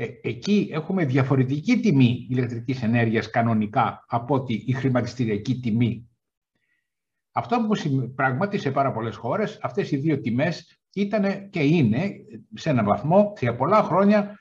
ε, 0.00 0.08
εκεί 0.22 0.68
έχουμε 0.72 1.04
διαφορετική 1.04 1.80
τιμή 1.80 2.26
ηλεκτρικής 2.30 2.82
ενέργειας 2.82 3.30
κανονικά 3.30 4.04
από 4.08 4.34
ότι 4.34 4.62
η 4.66 4.72
χρηματιστηριακή 4.72 5.60
τιμή. 5.60 6.08
Αυτό 7.32 7.56
που 7.56 8.12
πράγματι 8.14 8.58
σε 8.58 8.70
πάρα 8.70 8.92
πολλές 8.92 9.16
χώρες, 9.16 9.58
αυτές 9.62 9.90
οι 9.90 9.96
δύο 9.96 10.20
τιμές 10.20 10.80
ήταν 10.94 11.50
και 11.50 11.60
είναι 11.60 12.12
σε 12.54 12.70
έναν 12.70 12.84
βαθμό, 12.84 13.32
σε 13.36 13.52
πολλά 13.52 13.82
χρόνια, 13.82 14.40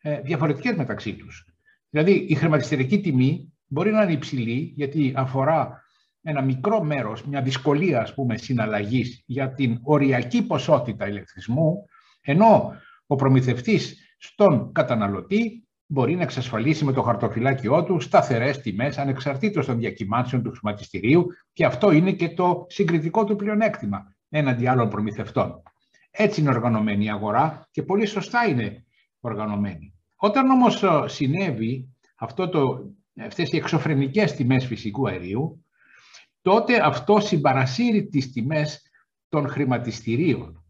ε, 0.00 0.20
διαφορετικές 0.20 0.76
μεταξύ 0.76 1.14
τους. 1.14 1.46
Δηλαδή 1.90 2.12
η 2.12 2.34
χρηματιστηριακή 2.34 3.00
τιμή 3.00 3.52
μπορεί 3.66 3.90
να 3.90 4.02
είναι 4.02 4.12
υψηλή 4.12 4.72
γιατί 4.76 5.12
αφορά 5.16 5.82
ένα 6.22 6.42
μικρό 6.42 6.82
μέρος, 6.82 7.24
μια 7.24 7.42
δυσκολία 7.42 8.00
ας 8.00 8.14
πούμε 8.14 8.36
συναλλαγής 8.36 9.22
για 9.26 9.52
την 9.52 9.78
οριακή 9.82 10.42
ποσότητα 10.42 11.08
ηλεκτρισμού, 11.08 11.84
ενώ 12.20 12.72
ο 13.06 13.14
προμηθευτής 13.14 14.07
στον 14.18 14.72
καταναλωτή 14.72 15.68
μπορεί 15.86 16.14
να 16.14 16.22
εξασφαλίσει 16.22 16.84
με 16.84 16.92
το 16.92 17.02
χαρτοφυλάκιό 17.02 17.84
του 17.84 18.00
σταθερές 18.00 18.60
τιμές 18.60 18.98
ανεξαρτήτως 18.98 19.66
των 19.66 19.78
διακυμάνσεων 19.78 20.42
του 20.42 20.50
χρηματιστηρίου 20.50 21.26
και 21.52 21.64
αυτό 21.64 21.90
είναι 21.90 22.12
και 22.12 22.28
το 22.28 22.66
συγκριτικό 22.68 23.24
του 23.24 23.36
πλεονέκτημα 23.36 24.16
έναντι 24.28 24.66
άλλων 24.66 24.88
προμηθευτών. 24.88 25.62
Έτσι 26.10 26.40
είναι 26.40 26.50
οργανωμένη 26.50 27.04
η 27.04 27.10
αγορά 27.10 27.68
και 27.70 27.82
πολύ 27.82 28.06
σωστά 28.06 28.48
είναι 28.48 28.84
οργανωμένη. 29.20 29.94
Όταν 30.16 30.50
όμως 30.50 30.82
ε, 30.82 30.88
συνέβη 31.06 31.88
αυτό 32.14 32.48
το, 32.48 32.92
αυτές 33.20 33.52
οι 33.52 33.56
εξωφρενικές 33.56 34.32
τιμές 34.32 34.66
φυσικού 34.66 35.08
αερίου, 35.08 35.64
τότε 36.42 36.86
αυτό 36.86 37.20
συμπαρασύρει 37.20 38.06
τις 38.06 38.32
τιμές 38.32 38.82
των 39.28 39.48
χρηματιστηρίων. 39.48 40.64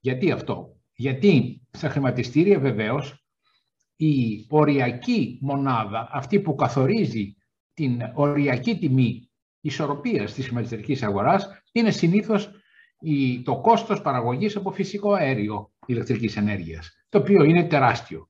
Γιατί 0.00 0.30
αυτό; 0.30 0.75
Γιατί 0.96 1.62
στα 1.70 1.88
χρηματιστήρια 1.88 2.58
βεβαίως 2.58 3.24
η 3.96 4.46
οριακή 4.48 5.38
μονάδα, 5.42 6.08
αυτή 6.12 6.40
που 6.40 6.54
καθορίζει 6.54 7.36
την 7.74 8.00
οριακή 8.14 8.78
τιμή 8.78 9.30
ισορροπίας 9.60 10.32
της 10.32 10.44
χρηματιστηρικής 10.44 11.02
αγοράς, 11.02 11.48
είναι 11.72 11.90
συνήθως 11.90 12.50
το 13.44 13.60
κόστος 13.60 14.00
παραγωγής 14.00 14.56
από 14.56 14.70
φυσικό 14.70 15.12
αέριο 15.12 15.72
ηλεκτρικής 15.86 16.36
ενέργειας, 16.36 16.90
το 17.08 17.18
οποίο 17.18 17.44
είναι 17.44 17.64
τεράστιο. 17.64 18.28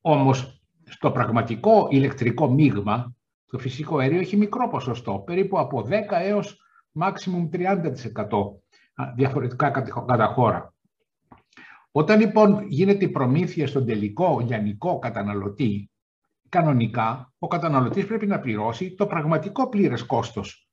Όμως, 0.00 0.62
στο 0.84 1.10
πραγματικό 1.10 1.88
ηλεκτρικό 1.90 2.50
μείγμα, 2.50 3.16
το 3.46 3.58
φυσικό 3.58 3.98
αέριο 3.98 4.20
έχει 4.20 4.36
μικρό 4.36 4.68
ποσοστό, 4.68 5.22
περίπου 5.26 5.58
από 5.58 5.82
10 5.82 6.20
έως 6.20 6.60
maximum 7.00 7.48
30% 7.52 8.62
διαφορετικά 9.16 9.70
κατά 10.06 10.26
χώρα. 10.26 10.74
Όταν 11.98 12.20
λοιπόν 12.20 12.64
γίνεται 12.68 13.04
η 13.04 13.08
προμήθεια 13.08 13.66
στον 13.66 13.86
τελικό 13.86 14.44
λιανικό 14.46 14.98
καταναλωτή, 14.98 15.90
κανονικά 16.48 17.32
ο 17.38 17.46
καταναλωτής 17.46 18.06
πρέπει 18.06 18.26
να 18.26 18.38
πληρώσει 18.38 18.94
το 18.94 19.06
πραγματικό 19.06 19.68
πλήρες 19.68 20.02
κόστος 20.02 20.68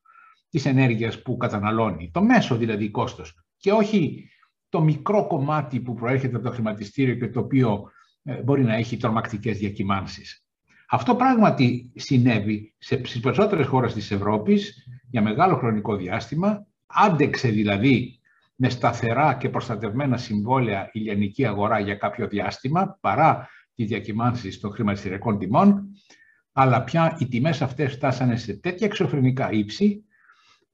της 0.50 0.66
ενέργειας 0.66 1.22
που 1.22 1.38
καταναλώνει, 1.38 2.10
το 2.14 2.24
μέσο 2.24 2.56
δηλαδή 2.56 2.92
κόστος. 2.92 3.46
Και 3.58 3.72
όχι 3.72 4.30
το 4.70 4.82
μικρό 4.82 5.28
κομμάτι 5.28 5.80
που 5.80 5.94
προέρχεται 5.94 6.36
από 6.36 6.46
το 6.46 6.52
χρηματιστήριο 6.52 7.16
και 7.16 7.28
το 7.28 7.40
οποίο 7.40 7.92
ε, 8.24 8.42
μπορεί 8.42 8.64
να 8.64 8.76
έχει 8.76 8.98
τρομακτικές 8.98 9.58
διακυμάνσεις. 9.58 10.46
Αυτό 10.90 11.16
πράγματι 11.16 11.92
συνέβη 11.96 12.76
σε, 12.78 13.02
στις 13.06 13.20
περισσότερες 13.20 13.68
χώρες 13.68 13.94
της 13.94 14.12
Ευρώπης 14.12 14.88
για 15.10 15.22
μεγάλο 15.22 15.56
χρονικό 15.56 15.96
διάστημα, 15.96 16.68
άντεξε 16.86 17.50
δηλαδή 17.50 18.18
με 18.56 18.70
σταθερά 18.70 19.34
και 19.34 19.50
προστατευμένα 19.50 20.18
συμβόλαια 20.18 20.90
ηλιανική 20.92 21.46
αγορά 21.46 21.80
για 21.80 21.96
κάποιο 21.96 22.28
διάστημα, 22.28 22.98
παρά 23.02 23.50
τη 23.76 23.86
διακυμάνση 23.86 24.60
των 24.60 24.72
χρηματιστηριακών 24.72 25.38
τιμών, 25.40 25.84
αλλά 26.52 26.84
πια 26.84 27.16
οι 27.20 27.28
τιμές 27.28 27.62
αυτές 27.62 27.94
φτάσανε 27.94 28.36
σε 28.36 28.54
τέτοια 28.54 28.88
εξωφρενικά 28.88 29.52
ύψη, 29.52 30.04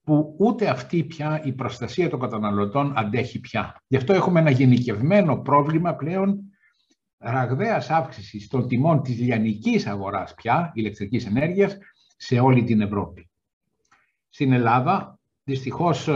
που 0.02 0.34
ούτε 0.38 0.68
αυτή 0.68 1.04
πια 1.04 1.40
η 1.44 1.52
προστασία 1.52 2.08
των 2.08 2.20
καταναλωτών 2.20 2.92
αντέχει 2.96 3.40
πια. 3.40 3.82
Γι' 3.86 3.96
αυτό 3.96 4.12
έχουμε 4.12 4.40
ένα 4.40 4.50
γενικευμένο 4.50 5.38
πρόβλημα 5.38 5.94
πλέον 5.94 6.40
ραγδαίας 7.18 7.90
αύξησης 7.90 8.48
των 8.48 8.68
τιμών 8.68 9.02
της 9.02 9.18
λιανικής 9.18 9.86
αγοράς 9.86 10.34
πια, 10.34 10.70
ηλεκτρικής 10.74 11.26
ενέργειας, 11.26 11.78
σε 12.16 12.40
όλη 12.40 12.64
την 12.64 12.80
Ευρώπη. 12.80 13.30
Στην 14.28 14.52
Ελλάδα, 14.52 15.18
δυστυχώς 15.44 16.08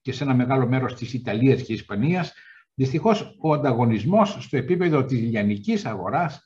και 0.00 0.12
σε 0.12 0.24
ένα 0.24 0.34
μεγάλο 0.34 0.66
μέρος 0.66 0.94
της 0.94 1.14
Ιταλίας 1.14 1.62
και 1.62 1.72
Ισπανίας, 1.72 2.32
δυστυχώς 2.74 3.36
ο 3.40 3.52
ανταγωνισμός 3.52 4.36
στο 4.40 4.56
επίπεδο 4.56 5.04
της 5.04 5.20
λιανικής 5.20 5.84
αγοράς 5.84 6.42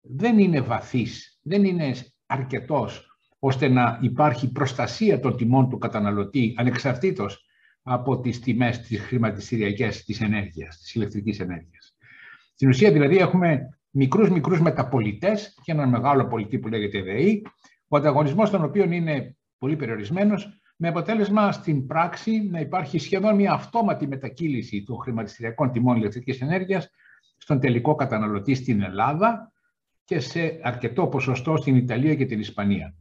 δεν 0.00 0.38
είναι 0.38 0.60
βαθύς, 0.60 1.38
δεν 1.42 1.64
είναι 1.64 1.94
αρκετός 2.26 3.10
ώστε 3.38 3.68
να 3.68 3.98
υπάρχει 4.02 4.52
προστασία 4.52 5.20
των 5.20 5.36
τιμών 5.36 5.68
του 5.68 5.78
καταναλωτή 5.78 6.54
ανεξαρτήτως 6.56 7.44
από 7.82 8.20
τις 8.20 8.40
τιμές 8.40 8.80
της 8.80 9.00
χρηματιστηριακές 9.00 10.04
της 10.04 10.20
ενέργειας, 10.20 10.78
της 10.78 10.94
ηλεκτρικής 10.94 11.40
ενέργειας. 11.40 11.96
Στην 12.54 12.68
ουσία 12.68 12.92
δηλαδή 12.92 13.16
έχουμε 13.16 13.78
μικρούς 13.90 14.30
μικρούς 14.30 14.60
μεταπολιτές 14.60 15.54
και 15.64 15.72
έναν 15.72 15.88
μεγάλο 15.88 16.26
πολιτή 16.26 16.58
που 16.58 16.68
λέγεται 16.68 17.02
ΔΕΗ, 17.02 17.42
ο 17.88 17.96
ανταγωνισμός 17.96 18.50
των 18.50 18.64
οποίων 18.64 18.92
είναι 18.92 19.36
πολύ 19.58 19.76
περιορισμένος, 19.76 20.60
με 20.82 20.88
αποτέλεσμα 20.88 21.52
στην 21.52 21.86
πράξη 21.86 22.48
να 22.50 22.60
υπάρχει 22.60 22.98
σχεδόν 22.98 23.34
μια 23.34 23.52
αυτόματη 23.52 24.06
μετακύληση 24.06 24.82
των 24.82 24.96
χρηματιστηριακών 24.96 25.72
τιμών 25.72 25.96
ηλεκτρικής 25.96 26.40
ενέργειας 26.40 26.90
στον 27.36 27.60
τελικό 27.60 27.94
καταναλωτή 27.94 28.54
στην 28.54 28.82
Ελλάδα 28.82 29.52
και 30.04 30.20
σε 30.20 30.60
αρκετό 30.62 31.06
ποσοστό 31.06 31.56
στην 31.56 31.76
Ιταλία 31.76 32.14
και 32.14 32.26
την 32.26 32.40
Ισπανία. 32.40 32.94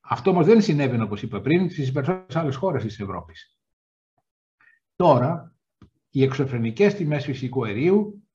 Αυτό 0.00 0.30
όμως 0.30 0.46
δεν 0.46 0.60
συνέβαινε, 0.60 1.02
όπως 1.02 1.22
είπα 1.22 1.40
πριν, 1.40 1.70
στις 1.70 1.92
περισσότερες 1.92 2.36
άλλες 2.36 2.56
χώρες 2.56 2.82
της 2.82 3.00
Ευρώπης. 3.00 3.58
Τώρα, 4.96 5.54
οι 6.10 6.22
εξωφρενικές 6.22 6.94
τιμές 6.94 7.24
φυσικού 7.24 7.64
αερίου 7.64 8.28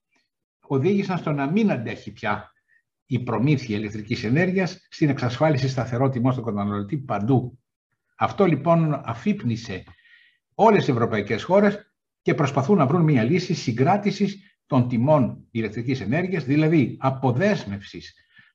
οδήγησαν 0.67 1.17
στο 1.17 1.31
να 1.31 1.51
μην 1.51 1.71
αντέχει 1.71 2.11
πια 2.11 2.51
η 3.05 3.19
προμήθεια 3.19 3.77
ηλεκτρικής 3.77 4.23
ενέργειας 4.23 4.87
στην 4.89 5.09
εξασφάλιση 5.09 5.69
σταθερό 5.69 6.09
τιμό 6.09 6.31
στον 6.31 6.43
καταναλωτή 6.43 6.97
παντού. 6.97 7.59
Αυτό 8.15 8.45
λοιπόν 8.45 9.01
αφύπνισε 9.05 9.83
όλες 10.55 10.79
τις 10.79 10.93
ευρωπαϊκές 10.93 11.43
χώρες 11.43 11.93
και 12.21 12.33
προσπαθούν 12.33 12.77
να 12.77 12.85
βρουν 12.85 13.01
μια 13.01 13.23
λύση 13.23 13.53
συγκράτησης 13.53 14.59
των 14.65 14.87
τιμών 14.87 15.47
ηλεκτρικής 15.51 16.01
ενέργειας, 16.01 16.43
δηλαδή 16.43 16.97
αποδέσμευσης 16.99 18.13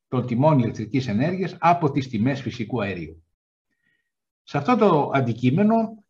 των 0.08 0.26
τιμών 0.26 0.58
ηλεκτρικής 0.58 1.08
ενέργειας 1.08 1.56
από 1.58 1.90
τις 1.90 2.08
τιμές 2.08 2.40
φυσικού 2.40 2.82
αερίου. 2.82 3.24
Σε 4.42 4.58
αυτό 4.58 4.76
το 4.76 5.10
αντικείμενο 5.14 6.04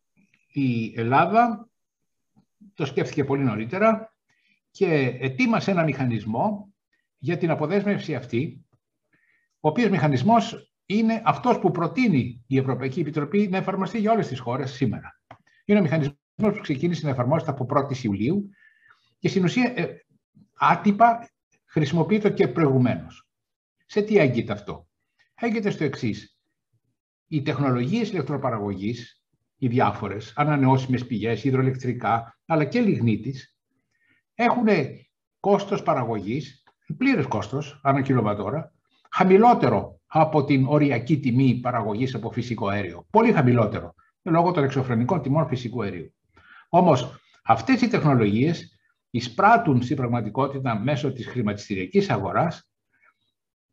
η 0.47 0.93
Ελλάδα 0.95 1.69
το 2.73 2.85
σκέφτηκε 2.85 3.23
πολύ 3.23 3.43
νωρίτερα 3.43 4.15
και 4.71 5.17
ετοίμασε 5.19 5.71
ένα 5.71 5.83
μηχανισμό 5.83 6.73
για 7.17 7.37
την 7.37 7.49
αποδέσμευση 7.49 8.15
αυτή, 8.15 8.65
ο 9.59 9.69
οποίος 9.69 9.89
μηχανισμός 9.89 10.70
είναι 10.85 11.21
αυτός 11.25 11.59
που 11.59 11.71
προτείνει 11.71 12.43
η 12.47 12.57
Ευρωπαϊκή 12.57 12.99
Επιτροπή 12.99 13.47
να 13.47 13.57
εφαρμοστεί 13.57 13.99
για 13.99 14.11
όλες 14.11 14.27
τις 14.27 14.39
χώρες 14.39 14.71
σήμερα. 14.71 15.21
Είναι 15.65 15.79
ο 15.79 15.81
μηχανισμός 15.81 16.15
που 16.35 16.59
ξεκίνησε 16.61 17.05
να 17.05 17.11
εφαρμόζεται 17.11 17.51
από 17.51 17.67
1η 17.69 17.97
Ιουλίου 17.97 18.49
και 19.19 19.27
στην 19.27 19.43
ουσία 19.43 19.73
ε, 19.75 20.05
άτυπα 20.57 21.29
χρησιμοποιείται 21.65 22.29
και 22.29 22.47
προηγουμένως. 22.47 23.27
Σε 23.85 24.01
τι 24.01 24.17
έγκυται 24.17 24.51
αυτό; 24.51 24.87
Έγκυται 25.35 25.69
στο 25.69 25.83
εξής. 25.83 26.39
Οι 27.27 27.41
τεχνολογίες 27.41 28.09
ηλεκτροπαραγωγής, 28.09 29.23
οι 29.57 29.67
διάφορες, 29.67 30.33
ανανεώσιμες 30.35 31.05
πηγές, 31.05 31.43
υδροελεκτρικά, 31.43 32.39
αλλά 32.45 32.65
και 32.65 32.81
λιγνίτης, 32.81 33.57
έχουν 34.35 34.67
κόστος 35.39 35.83
παραγωγής, 35.83 36.63
πλήρες 36.97 37.25
κόστος, 37.25 37.79
ανά 37.83 38.01
κιλοβατόρα, 38.01 38.73
χαμηλότερο 39.11 40.00
από 40.13 40.43
την 40.43 40.65
οριακή 40.67 41.19
τιμή 41.19 41.59
παραγωγής 41.61 42.15
από 42.15 42.31
φυσικό 42.31 42.67
αέριο. 42.67 43.05
Πολύ 43.09 43.31
χαμηλότερο, 43.31 43.95
λόγω 44.21 44.51
των 44.51 44.63
εξωφρενικών 44.63 45.21
τιμών 45.21 45.47
φυσικού 45.47 45.83
αερίου. 45.83 46.13
Όμως, 46.69 47.15
αυτές 47.43 47.81
οι 47.81 47.87
τεχνολογίες 47.87 48.79
εισπράττουν 49.09 49.81
στην 49.81 49.95
πραγματικότητα 49.95 50.79
μέσω 50.79 51.13
της 51.13 51.27
χρηματιστηριακής 51.27 52.09
αγοράς 52.09 52.69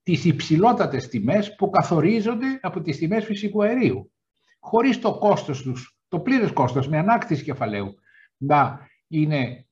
τις 0.03 0.25
υψηλότατες 0.25 1.09
τιμές 1.09 1.55
που 1.55 1.71
καθορίζονται 1.71 2.59
από 2.63 2.81
τις 2.81 2.99
τιμές 2.99 3.25
φυσικού 3.25 3.63
αερίου. 3.63 4.13
Χωρίς 4.61 4.99
το 4.99 5.19
κόστος 5.19 5.63
τους, 5.63 5.99
το 6.09 6.21
πλήρες 6.21 6.53
κόστος 6.53 6.89
με 6.89 6.99
ανάκτηση 6.99 7.45
κεφαλαίου 7.45 7.95
να 8.37 8.89
είναι 9.09 9.67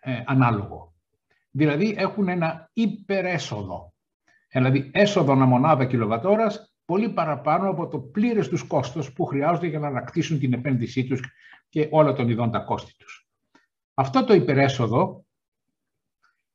ε, 0.00 0.22
ανάλογο. 0.26 0.94
Δηλαδή 1.50 1.94
έχουν 1.98 2.28
ένα 2.28 2.70
υπερέσοδο. 2.72 3.92
Δηλαδή 4.48 4.90
έσοδο 4.92 5.34
μονάδα 5.34 5.84
κιλοβατόρας 5.84 6.72
πολύ 6.84 7.08
παραπάνω 7.08 7.70
από 7.70 7.88
το 7.88 7.98
πλήρες 7.98 8.48
τους 8.48 8.62
κόστος 8.62 9.12
που 9.12 9.24
χρειάζονται 9.24 9.66
για 9.66 9.78
να 9.78 9.86
ανακτήσουν 9.86 10.38
την 10.38 10.52
επένδυσή 10.52 11.04
τους 11.04 11.20
και 11.68 11.88
όλα 11.90 12.12
των 12.12 12.28
ειδών 12.28 12.50
τα 12.50 12.58
κόστη 12.58 12.94
τους. 12.98 13.28
Αυτό 13.94 14.24
το 14.24 14.34
υπερέσοδο 14.34 15.24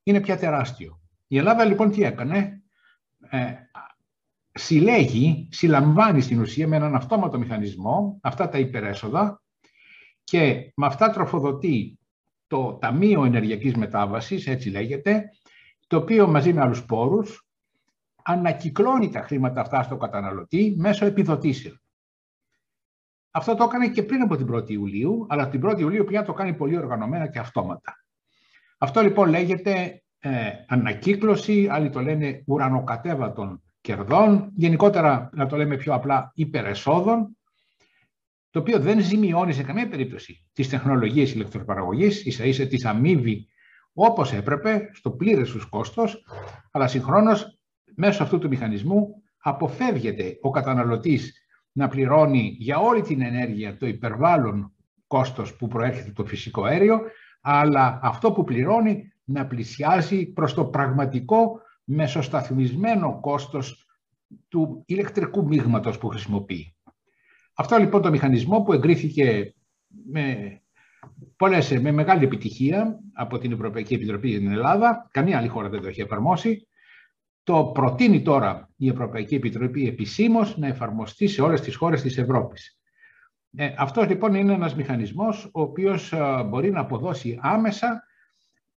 είναι 0.03 0.21
πια 0.21 0.37
τεράστιο. 0.37 1.01
Η 1.27 1.37
Ελλάδα 1.37 1.65
λοιπόν 1.65 1.91
τι 1.91 2.03
έκανε, 2.03 2.61
ε, 3.29 3.53
συλλέγει, 4.51 5.47
συλλαμβάνει 5.51 6.21
στην 6.21 6.39
ουσία 6.39 6.67
με 6.67 6.75
έναν 6.75 6.95
αυτόματο 6.95 7.37
μηχανισμό 7.37 8.19
αυτά 8.21 8.49
τα 8.49 8.57
υπερέσοδα 8.57 9.41
και 10.23 10.71
με 10.75 10.85
αυτά 10.85 11.09
τροφοδοτεί 11.09 11.99
το 12.47 12.73
Ταμείο 12.73 13.23
Ενεργειακής 13.23 13.75
Μετάβασης, 13.75 14.47
έτσι 14.47 14.69
λέγεται, 14.69 15.29
το 15.87 15.97
οποίο 15.97 16.27
μαζί 16.27 16.53
με 16.53 16.61
άλλους 16.61 16.85
πόρους 16.85 17.42
ανακυκλώνει 18.23 19.09
τα 19.09 19.21
χρήματα 19.21 19.61
αυτά 19.61 19.83
στο 19.83 19.97
καταναλωτή 19.97 20.75
μέσω 20.77 21.05
επιδοτήσεων. 21.05 21.81
Αυτό 23.31 23.55
το 23.55 23.63
έκανε 23.63 23.89
και 23.89 24.03
πριν 24.03 24.21
από 24.21 24.35
την 24.35 24.55
1η 24.55 24.69
Ιουλίου, 24.69 25.25
αλλά 25.29 25.49
την 25.49 25.61
1η 25.65 25.79
Ιουλίου 25.79 26.03
πια 26.03 26.23
το 26.23 26.33
κάνει 26.33 26.53
πολύ 26.53 26.77
οργανωμένα 26.77 27.27
και 27.27 27.39
αυτόματα. 27.39 27.95
Αυτό 28.77 29.01
λοιπόν 29.01 29.29
λέγεται 29.29 30.03
ε, 30.19 30.49
ανακύκλωση, 30.67 31.67
άλλοι 31.71 31.89
το 31.89 31.99
λένε 31.99 32.43
ουρανοκατέβατων 32.45 33.63
κερδών, 33.81 34.51
γενικότερα 34.55 35.29
να 35.33 35.45
το 35.45 35.57
λέμε 35.57 35.77
πιο 35.77 35.93
απλά 35.93 36.31
υπερεσόδων, 36.35 37.37
το 38.49 38.59
οποίο 38.59 38.79
δεν 38.79 38.99
ζημιώνει 38.99 39.53
σε 39.53 39.63
καμία 39.63 39.87
περίπτωση 39.87 40.45
τις 40.53 40.69
τεχνολογίες 40.69 41.33
ηλεκτροπαραγωγής, 41.33 42.25
ίσα 42.25 42.45
ίσα 42.45 42.67
τις 42.67 42.85
αμείβει 42.85 43.47
όπως 43.93 44.33
έπρεπε, 44.33 44.89
στο 44.93 45.11
πλήρες 45.11 45.51
τους 45.51 45.65
κόστος, 45.65 46.25
αλλά 46.71 46.87
συγχρόνως 46.87 47.59
μέσω 47.95 48.23
αυτού 48.23 48.39
του 48.39 48.47
μηχανισμού 48.47 49.23
αποφεύγεται 49.37 50.37
ο 50.41 50.49
καταναλωτής 50.49 51.33
να 51.71 51.87
πληρώνει 51.87 52.55
για 52.59 52.77
όλη 52.77 53.01
την 53.01 53.21
ενέργεια 53.21 53.77
το 53.77 53.87
υπερβάλλον 53.87 54.73
κόστος 55.07 55.55
που 55.55 55.67
προέρχεται 55.67 56.11
το 56.11 56.25
φυσικό 56.25 56.63
αέριο, 56.63 57.01
αλλά 57.41 57.99
αυτό 58.01 58.31
που 58.31 58.43
πληρώνει 58.43 59.13
να 59.23 59.47
πλησιάζει 59.47 60.25
προς 60.25 60.53
το 60.53 60.65
πραγματικό 60.65 61.61
μεσοσταθμισμένο 61.83 63.19
κόστος 63.19 63.87
του 64.47 64.83
ηλεκτρικού 64.85 65.47
μείγματος 65.47 65.97
που 65.97 66.07
χρησιμοποιεί. 66.07 66.75
Αυτό 67.53 67.77
λοιπόν 67.77 68.01
το 68.01 68.09
μηχανισμό 68.09 68.61
που 68.61 68.73
εγκρίθηκε 68.73 69.53
με, 70.05 70.61
πολλές, 71.35 71.71
με 71.79 71.91
μεγάλη 71.91 72.23
επιτυχία 72.23 72.99
από 73.13 73.37
την 73.37 73.51
Ευρωπαϊκή 73.51 73.93
Επιτροπή 73.93 74.31
στην 74.31 74.51
Ελλάδα, 74.51 75.09
καμία 75.11 75.37
άλλη 75.37 75.47
χώρα 75.47 75.69
δεν 75.69 75.81
το 75.81 75.87
έχει 75.87 76.01
εφαρμόσει, 76.01 76.67
το 77.43 77.65
προτείνει 77.73 78.21
τώρα 78.21 78.69
η 78.77 78.89
Ευρωπαϊκή 78.89 79.35
Επιτροπή 79.35 79.87
επισήμως 79.87 80.57
να 80.57 80.67
εφαρμοστεί 80.67 81.27
σε 81.27 81.41
όλες 81.41 81.61
τις 81.61 81.75
χώρες 81.75 82.01
της 82.01 82.17
Ευρώπης. 82.17 82.79
Ε, 83.55 83.73
αυτός 83.77 84.07
λοιπόν 84.07 84.33
είναι 84.33 84.53
ένας 84.53 84.75
μηχανισμός 84.75 85.45
ο 85.45 85.61
οποίος 85.61 86.13
ε, 86.13 86.43
μπορεί 86.43 86.71
να 86.71 86.79
αποδώσει 86.79 87.39
άμεσα 87.41 88.03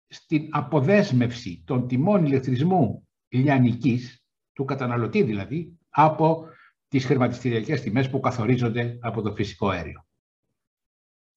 στην 0.08 0.48
αποδέσμευση 0.52 1.64
των 1.66 1.88
τιμών 1.88 2.26
ηλεκτρισμού 2.26 3.08
λιανικής, 3.30 4.26
του 4.54 4.66
καταναλωτή 4.66 5.24
δηλαδή, 5.24 5.78
από 5.90 6.46
τις 6.88 7.06
χρηματιστηριακές 7.06 7.82
τιμές 7.82 8.10
που 8.10 8.20
καθορίζονται 8.20 8.98
από 9.02 9.22
το 9.22 9.34
φυσικό 9.34 9.70
αέριο. 9.70 10.06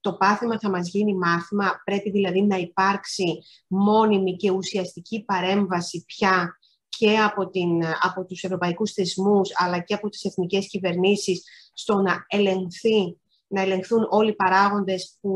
το 0.00 0.12
πάθημα 0.12 0.58
θα 0.58 0.70
μας 0.70 0.88
γίνει 0.88 1.14
μάθημα, 1.14 1.82
πρέπει 1.84 2.10
δηλαδή 2.10 2.42
να 2.42 2.56
υπάρξει 2.56 3.42
μόνιμη 3.66 4.36
και 4.36 4.50
ουσιαστική 4.50 5.24
παρέμβαση 5.24 6.04
πια 6.06 6.58
και 6.88 7.18
από, 7.18 7.50
την, 7.50 7.82
από 8.00 8.24
τους 8.24 8.42
ευρωπαϊκούς 8.42 8.92
θεσμούς 8.92 9.50
αλλά 9.54 9.78
και 9.78 9.94
από 9.94 10.08
τις 10.08 10.24
εθνικές 10.24 10.66
κυβερνήσεις 10.66 11.42
στο 11.72 12.00
να, 12.00 12.24
ελεγχθεί, 12.28 13.18
να 13.46 13.60
ελεγχθούν 13.60 14.06
όλοι 14.10 14.30
οι 14.30 14.34
παράγοντες 14.34 15.18
που 15.20 15.30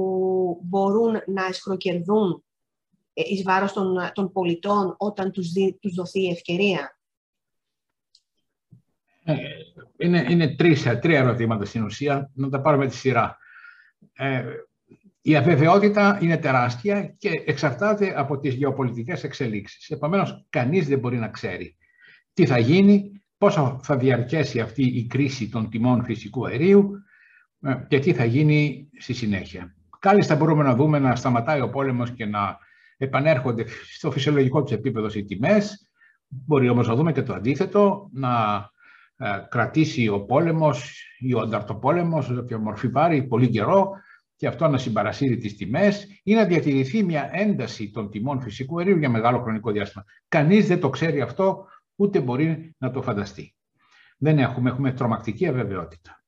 μπορούν 0.62 1.22
να 1.26 1.46
εσχροκερδούν 1.46 2.44
ε, 3.12 3.22
εις 3.26 3.42
βάρος 3.42 3.72
των, 3.72 4.10
των 4.12 4.32
πολιτών 4.32 4.94
όταν 4.98 5.30
τους, 5.30 5.52
δι, 5.52 5.78
τους 5.80 5.94
δοθεί 5.94 6.20
η 6.20 6.30
ευκαιρία. 6.30 6.98
Ε, 9.24 9.34
είναι, 9.96 10.26
είναι 10.30 10.54
τρεις, 10.54 10.82
τρία 10.82 11.18
ερωτήματα 11.18 11.64
στην 11.64 11.84
ουσία, 11.84 12.30
να 12.34 12.48
τα 12.48 12.60
πάρουμε 12.60 12.86
τη 12.86 12.94
σειρά. 12.94 13.38
Ε, 14.16 14.42
η 15.20 15.36
αβεβαιότητα 15.36 16.18
είναι 16.22 16.36
τεράστια 16.36 17.14
και 17.18 17.30
εξαρτάται 17.46 18.14
από 18.16 18.38
τις 18.38 18.54
γεωπολιτικές 18.54 19.24
εξελίξεις. 19.24 19.90
Επομένως, 19.90 20.46
κανείς 20.50 20.88
δεν 20.88 20.98
μπορεί 20.98 21.16
να 21.16 21.28
ξέρει 21.28 21.76
τι 22.32 22.46
θα 22.46 22.58
γίνει, 22.58 23.22
πόσο 23.38 23.80
θα 23.82 23.96
διαρκέσει 23.96 24.60
αυτή 24.60 24.82
η 24.82 25.06
κρίση 25.06 25.48
των 25.48 25.70
τιμών 25.70 26.04
φυσικού 26.04 26.46
αερίου 26.46 26.90
ε, 27.60 27.74
και 27.88 27.98
τι 27.98 28.12
θα 28.12 28.24
γίνει 28.24 28.88
στη 28.98 29.12
συνέχεια. 29.12 29.74
Κάλλιστα 29.98 30.36
μπορούμε 30.36 30.62
να 30.62 30.74
δούμε 30.74 30.98
να 30.98 31.16
σταματάει 31.16 31.60
ο 31.60 31.68
πόλεμος 31.68 32.10
και 32.10 32.26
να 32.26 32.58
επανέρχονται 32.96 33.64
στο 33.96 34.10
φυσιολογικό 34.10 34.62
τους 34.62 34.72
επίπεδο 34.72 35.08
οι 35.14 35.24
τιμές. 35.24 35.88
Μπορεί 36.28 36.68
όμως 36.68 36.88
να 36.88 36.94
δούμε 36.94 37.12
και 37.12 37.22
το 37.22 37.34
αντίθετο, 37.34 38.10
να 38.12 38.30
ε, 39.16 39.38
κρατήσει 39.48 40.08
ο 40.08 40.20
πόλεμος 40.20 41.06
ή 41.18 41.34
ο 41.34 41.40
ανταρτοπόλεμος, 41.40 42.30
όποια 42.30 42.58
μορφή 42.58 42.88
πάρει, 42.88 43.22
πολύ 43.22 43.48
καιρό, 43.48 43.90
και 44.36 44.46
αυτό 44.46 44.68
να 44.68 44.78
συμπαρασύρει 44.78 45.36
τις 45.36 45.56
τιμές 45.56 46.20
ή 46.22 46.34
να 46.34 46.44
διατηρηθεί 46.44 47.02
μια 47.02 47.30
ένταση 47.32 47.90
των 47.90 48.10
τιμών 48.10 48.40
φυσικού 48.40 48.78
αερίου 48.78 48.96
για 48.96 49.10
μεγάλο 49.10 49.40
χρονικό 49.40 49.70
διάστημα. 49.70 50.04
Κανείς 50.28 50.66
δεν 50.66 50.80
το 50.80 50.90
ξέρει 50.90 51.20
αυτό, 51.20 51.66
ούτε 51.94 52.20
μπορεί 52.20 52.74
να 52.78 52.90
το 52.90 53.02
φανταστεί. 53.02 53.54
Δεν 54.18 54.38
έχουμε, 54.38 54.70
έχουμε 54.70 54.92
τρομακτική 54.92 55.46
αβεβαιότητα. 55.46 56.24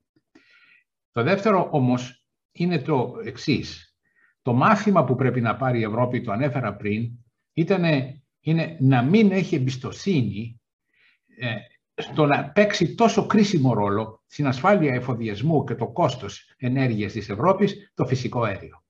Το 1.13 1.23
δεύτερο 1.23 1.69
όμως 1.73 2.27
είναι 2.53 2.79
το 2.79 3.15
εξής. 3.25 3.97
Το 4.43 4.53
μάθημα 4.53 5.05
που 5.05 5.15
πρέπει 5.15 5.41
να 5.41 5.57
πάρει 5.57 5.79
η 5.79 5.83
Ευρώπη, 5.83 6.21
το 6.21 6.33
ανέφερα 6.33 6.77
πριν, 6.77 7.11
ήταν, 7.53 7.85
είναι 8.41 8.77
να 8.81 9.03
μην 9.03 9.31
έχει 9.31 9.55
εμπιστοσύνη 9.55 10.61
ε, 11.39 11.55
στο 11.97 12.27
να 12.27 12.51
παίξει 12.51 12.95
τόσο 12.95 13.27
κρίσιμο 13.27 13.75
ρόλο 13.75 14.23
στην 14.27 14.47
ασφάλεια 14.47 14.95
εφοδιασμού 14.95 15.65
και 15.65 15.75
το 15.75 15.89
κόστος 15.89 16.55
ενέργειας 16.57 17.13
της 17.13 17.29
Ευρώπης 17.29 17.93
το 17.95 18.07
φυσικό 18.07 18.43
αέριο. 18.43 18.83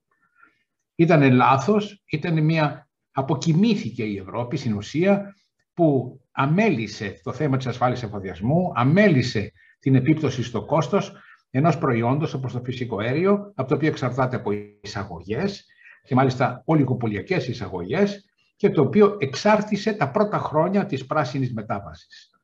Ήταν 0.95 1.33
λάθος, 1.33 2.03
ήταν 2.11 2.45
μια... 2.45 2.89
Αποκοιμήθηκε 3.19 4.03
η 4.03 4.17
Ευρώπη 4.17 4.57
στην 4.57 4.75
ουσία 4.75 5.35
που 5.75 6.21
αμέλησε 6.31 7.21
το 7.23 7.33
θέμα 7.33 7.57
της 7.57 7.67
ασφάλειας 7.67 8.03
εφοδιασμού, 8.03 8.73
αμέλησε 8.75 9.53
την 9.79 9.95
επίπτωση 9.95 10.43
στο 10.43 10.65
κόστος 10.65 11.13
ενός 11.51 11.79
προϊόντος 11.79 12.35
όπως 12.35 12.53
το 12.53 12.61
φυσικό 12.65 12.99
αέριο, 12.99 13.53
από 13.55 13.69
το 13.69 13.75
οποίο 13.75 13.89
εξαρτάται 13.89 14.37
από 14.37 14.51
εισαγωγές 14.81 15.67
και 16.03 16.15
μάλιστα 16.15 16.63
ολιγοπολιακές 16.65 17.49
εισαγωγές 17.49 18.25
και 18.57 18.71
το 18.71 18.83
οποίο 18.83 19.17
εξάρτησε 19.19 19.93
τα 19.93 20.11
πρώτα 20.11 20.39
χρόνια 20.39 20.87
της 20.87 21.07
πράσινης 21.07 21.53
μετάβασης. 21.53 22.36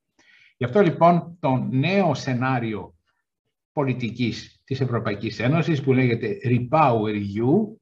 Γι' 0.63 0.69
αυτό 0.69 0.81
λοιπόν 0.81 1.37
το 1.41 1.67
νέο 1.71 2.15
σενάριο 2.15 2.95
πολιτικής 3.73 4.61
της 4.65 4.81
Ευρωπαϊκής 4.81 5.39
Ένωσης 5.39 5.83
που 5.83 5.93
λέγεται 5.93 6.37
Repower 6.45 7.15
EU 7.15 7.77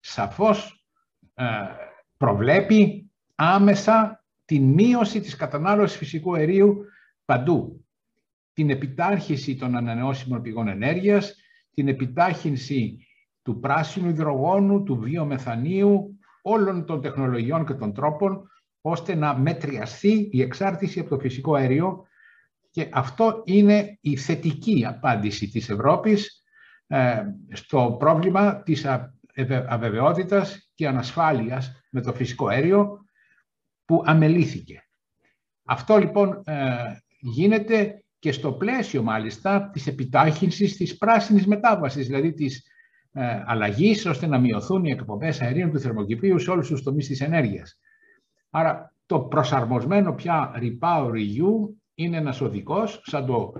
σαφώς 0.00 0.84
ε, 1.34 1.44
προβλέπει 2.16 3.10
άμεσα 3.34 4.24
την 4.44 4.72
μείωση 4.72 5.20
της 5.20 5.36
κατανάλωσης 5.36 5.98
φυσικού 5.98 6.34
αερίου 6.34 6.84
παντού. 7.24 7.84
Την 8.52 8.70
επιτάρχηση 8.70 9.56
των 9.56 9.76
ανανεώσιμων 9.76 10.42
πηγών 10.42 10.68
ενέργειας, 10.68 11.34
την 11.74 11.88
επιτάχυνση 11.88 13.06
του 13.42 13.58
πράσινου 13.60 14.08
υδρογόνου, 14.08 14.82
του 14.82 14.96
βιομεθανίου, 14.96 16.18
όλων 16.42 16.84
των 16.84 17.00
τεχνολογιών 17.00 17.66
και 17.66 17.74
των 17.74 17.92
τρόπων 17.92 18.48
ώστε 18.80 19.14
να 19.14 19.38
μετριαστεί 19.38 20.28
η 20.32 20.42
εξάρτηση 20.42 21.00
από 21.00 21.08
το 21.08 21.18
φυσικό 21.18 21.54
αέριο 21.54 22.06
και 22.70 22.88
αυτό 22.92 23.42
είναι 23.44 23.98
η 24.00 24.16
θετική 24.16 24.84
απάντηση 24.86 25.48
της 25.48 25.68
Ευρώπης 25.68 26.42
ε, 26.86 27.22
στο 27.52 27.96
πρόβλημα 27.98 28.62
της 28.62 28.86
αβεβαιότητας 29.68 30.70
και 30.74 30.86
ανασφάλειας 30.86 31.82
με 31.90 32.00
το 32.00 32.12
φυσικό 32.12 32.46
αέριο 32.46 33.04
που 33.84 34.02
αμελήθηκε. 34.04 34.82
Αυτό 35.64 35.96
λοιπόν 35.96 36.42
ε, 36.44 36.74
γίνεται 37.20 38.02
και 38.18 38.32
στο 38.32 38.52
πλαίσιο 38.52 39.02
μάλιστα 39.02 39.70
της 39.70 39.86
επιτάχυνσης 39.86 40.76
της 40.76 40.96
πράσινης 40.96 41.46
μετάβασης, 41.46 42.06
δηλαδή 42.06 42.32
της 42.32 42.62
ε, 43.12 43.42
αλλαγής 43.46 44.06
ώστε 44.06 44.26
να 44.26 44.38
μειωθούν 44.38 44.84
οι 44.84 44.90
εκπομπές 44.90 45.40
αερίων 45.40 45.70
του 45.70 45.80
θερμοκηπίου 45.80 46.38
σε 46.38 46.50
όλους 46.50 46.68
τους 46.68 46.82
τομείς 46.82 47.06
της 47.06 47.20
ενέργειας. 47.20 47.78
Άρα 48.50 48.94
το 49.06 49.20
προσαρμοσμένο 49.20 50.14
πια 50.14 50.52
Repower 50.56 51.12
EU 51.12 51.74
είναι 51.94 52.16
ένας 52.16 52.40
οδικός, 52.40 53.00
σαν 53.04 53.26
το 53.26 53.52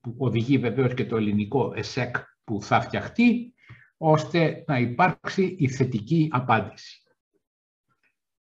που 0.00 0.14
οδηγεί 0.18 0.58
βεβαίως 0.58 0.94
και 0.94 1.06
το 1.06 1.16
ελληνικό 1.16 1.72
ΕΣΕΚ 1.74 2.16
που 2.44 2.62
θα 2.62 2.80
φτιαχτεί, 2.80 3.54
ώστε 3.96 4.64
να 4.66 4.78
υπάρξει 4.78 5.56
η 5.58 5.68
θετική 5.68 6.28
απάντηση. 6.32 7.02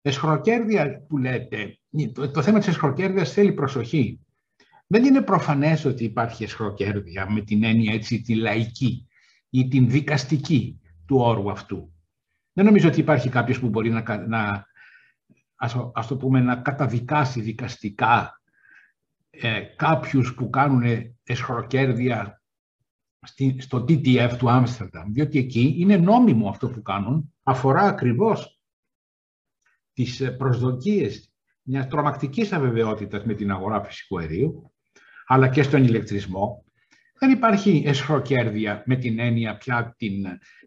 Εσχροκέρδεια 0.01 1.05
που 1.07 1.17
λέτε, 1.17 1.79
το, 2.13 2.31
το 2.31 2.41
θέμα 2.41 2.59
της 2.59 2.67
εσχροκέρδειας 2.67 3.33
θέλει 3.33 3.53
προσοχή. 3.53 4.19
Δεν 4.87 5.03
είναι 5.03 5.21
προφανές 5.21 5.85
ότι 5.85 6.03
υπάρχει 6.03 6.43
εσχροκέρδεια 6.43 7.31
με 7.31 7.41
την 7.41 7.63
έννοια 7.63 7.93
έτσι 7.93 8.21
τη 8.21 8.35
λαϊκή 8.35 9.07
ή 9.49 9.67
την 9.67 9.89
δικαστική 9.89 10.79
του 11.05 11.17
όρου 11.17 11.51
αυτού. 11.51 11.93
Δεν 12.53 12.65
νομίζω 12.65 12.87
ότι 12.87 12.99
υπάρχει 12.99 13.29
κάποιος 13.29 13.59
που 13.59 13.69
μπορεί 13.69 13.89
να, 13.89 14.27
να 14.27 14.65
ας, 15.93 16.07
το 16.07 16.17
πούμε, 16.17 16.39
να 16.39 16.55
καταδικάσει 16.55 17.41
δικαστικά 17.41 18.41
ε, 19.29 19.61
κάποιους 19.61 20.33
που 20.33 20.49
κάνουν 20.49 21.15
εσχροκέρδια 21.23 22.41
στο 23.57 23.77
TTF 23.77 24.35
του 24.37 24.49
Άμστερνταμ, 24.49 25.11
διότι 25.11 25.39
εκεί 25.39 25.75
είναι 25.77 25.97
νόμιμο 25.97 26.49
αυτό 26.49 26.69
που 26.69 26.81
κάνουν, 26.81 27.33
αφορά 27.43 27.81
ακριβώς 27.81 28.59
τις 29.93 30.21
ε, 30.21 30.31
προσδοκίες 30.31 31.33
μιας 31.61 31.87
τρομακτικής 31.87 32.51
αβεβαιότητας 32.51 33.23
με 33.23 33.33
την 33.33 33.51
αγορά 33.51 33.83
φυσικού 33.83 34.19
αερίου, 34.19 34.73
αλλά 35.25 35.49
και 35.49 35.63
στον 35.63 35.83
ηλεκτρισμό. 35.83 36.63
Δεν 37.19 37.31
υπάρχει 37.31 37.83
εσχροκέρδια 37.85 38.83
με 38.85 38.95
την 38.95 39.19
έννοια 39.19 39.57
πια 39.57 39.95
την 39.97 40.25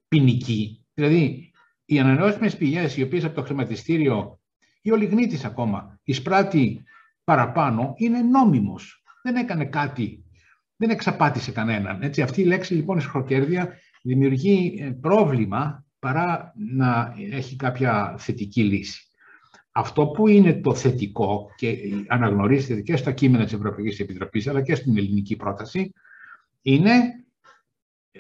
ποινική. 0.09 0.87
Δηλαδή, 0.95 1.53
οι 1.85 1.99
ανανεώσιμες 1.99 2.57
πηγές, 2.57 2.97
οι 2.97 3.03
οποίες 3.03 3.25
από 3.25 3.35
το 3.35 3.43
χρηματιστήριο 3.43 4.42
ή 4.83 4.93
ο 4.93 4.97
Λιγνίτης 4.97 5.45
ακόμα 5.45 5.99
εισπράττει 6.03 6.85
παραπάνω, 7.25 7.95
είναι 7.97 8.21
νόμιμος. 8.21 9.03
Δεν 9.23 9.37
έκανε 9.37 9.65
κάτι, 9.65 10.25
δεν 10.77 10.91
εξαπάτησε 10.91 11.53
κανέναν. 11.53 12.03
Έτσι, 12.03 12.23
αυτή 12.23 12.41
η 12.41 12.45
λέξη 12.45 12.75
λοιπόν 12.75 13.01
σχροκέρδια 13.01 13.79
δημιουργεί 14.03 14.79
ε, 14.81 14.91
πρόβλημα 14.91 15.85
παρά 15.99 16.53
να 16.57 17.15
έχει 17.31 17.57
κάποια 17.57 18.15
θετική 18.19 18.63
λύση. 18.63 19.07
Αυτό 19.73 20.07
που 20.07 20.29
είναι 20.29 20.55
το 20.55 20.75
θετικό 20.75 21.51
και 21.57 21.77
αναγνωρίζεται 22.09 22.81
και 22.81 22.97
στα 22.97 23.13
κείμενα 23.13 23.45
της 23.45 23.53
Ευρωπαϊκής 23.53 24.01
Επιτροπής 24.01 24.47
αλλά 24.49 24.63
και 24.63 24.75
στην 24.75 24.97
ελληνική 24.97 25.37
πρόταση 25.37 25.93
είναι 26.63 27.25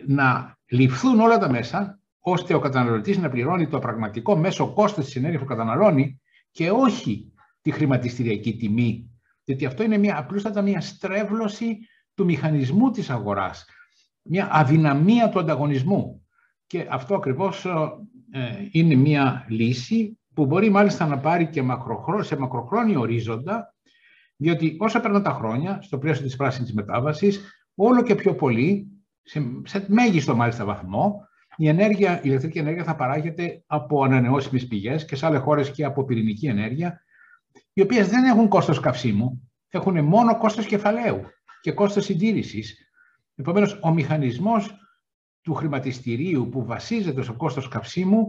να 0.07 0.59
ληφθούν 0.66 1.20
όλα 1.20 1.38
τα 1.38 1.51
μέσα 1.51 2.01
ώστε 2.20 2.55
ο 2.55 2.59
καταναλωτής 2.59 3.18
να 3.18 3.29
πληρώνει 3.29 3.66
το 3.66 3.79
πραγματικό 3.79 4.37
μέσο 4.37 4.72
κόστος 4.72 5.05
της 5.05 5.16
ενέργειας 5.16 5.42
που 5.42 5.48
καταναλώνει 5.48 6.20
και 6.52 6.70
όχι 6.70 7.32
τη 7.60 7.70
χρηματιστηριακή 7.70 8.56
τιμή, 8.56 9.10
γιατί 9.44 9.66
αυτό 9.66 9.82
είναι 9.82 9.98
μια, 9.98 10.18
απλούστατα 10.18 10.62
μια 10.62 10.80
στρέβλωση 10.80 11.78
του 12.14 12.24
μηχανισμού 12.24 12.90
της 12.90 13.10
αγοράς, 13.10 13.64
μια 14.22 14.48
αδυναμία 14.52 15.28
του 15.28 15.38
ανταγωνισμού. 15.38 16.26
Και 16.66 16.86
αυτό 16.90 17.14
ακριβώς 17.14 17.64
ε, 17.64 18.68
είναι 18.70 18.94
μια 18.94 19.46
λύση 19.48 20.18
που 20.34 20.46
μπορεί 20.46 20.70
μάλιστα 20.70 21.06
να 21.06 21.18
πάρει 21.18 21.48
και 21.48 21.62
σε 22.20 22.36
μακροχρόνιο 22.36 23.00
ορίζοντα, 23.00 23.74
διότι 24.36 24.76
όσο 24.78 25.00
περνάνε 25.00 25.24
τα 25.24 25.32
χρόνια, 25.32 25.82
στο 25.82 25.98
πλαίσιο 25.98 26.24
της 26.24 26.36
πράσινης 26.36 26.72
μετάβασης, 26.72 27.40
όλο 27.74 28.02
και 28.02 28.14
πιο 28.14 28.34
πολύ, 28.34 28.86
σε, 29.22 29.42
σε 29.64 29.86
μέγιστο 29.88 30.36
μάλιστα 30.36 30.64
βαθμό, 30.64 31.28
η, 31.56 31.68
ενέργεια, 31.68 32.16
η 32.16 32.20
ηλεκτρική 32.22 32.58
ενέργεια 32.58 32.84
θα 32.84 32.96
παράγεται 32.96 33.62
από 33.66 34.04
ανανεώσιμες 34.04 34.66
πηγές 34.66 35.04
και 35.04 35.16
σε 35.16 35.26
άλλες 35.26 35.40
χώρες 35.40 35.70
και 35.70 35.84
από 35.84 36.04
πυρηνική 36.04 36.46
ενέργεια, 36.46 37.04
οι 37.72 37.80
οποίες 37.80 38.08
δεν 38.08 38.24
έχουν 38.24 38.48
κόστος 38.48 38.80
καυσίμου, 38.80 39.50
έχουν 39.68 40.04
μόνο 40.04 40.38
κόστος 40.38 40.66
κεφαλαίου 40.66 41.20
και 41.60 41.72
κόστος 41.72 42.04
συντήρησης. 42.04 42.90
Επομένως, 43.34 43.78
ο 43.82 43.92
μηχανισμός 43.92 44.76
του 45.42 45.54
χρηματιστηρίου 45.54 46.48
που 46.48 46.64
βασίζεται 46.64 47.22
στο 47.22 47.34
κόστος 47.34 47.68
καυσίμου 47.68 48.28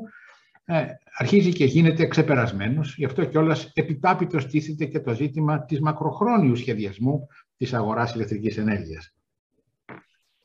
ε, 0.66 0.86
αρχίζει 1.18 1.54
και 1.54 1.66
γίνεται 1.66 2.08
ξεπερασμένος. 2.08 2.96
Γι' 2.98 3.06
αυτό 3.06 3.26
και 3.26 3.38
όλας 3.38 3.72
επιτάπητος 3.74 4.48
τίθεται 4.48 4.86
και 4.86 5.00
το 5.00 5.14
ζήτημα 5.14 5.66
της 5.66 5.80
μακροχρόνιου 5.80 6.56
σχεδιασμού 6.56 7.28
της 7.58 7.74
αγοράς 7.74 8.14
ηλεκτρικής 8.14 8.58
ενέργειας. 8.58 9.14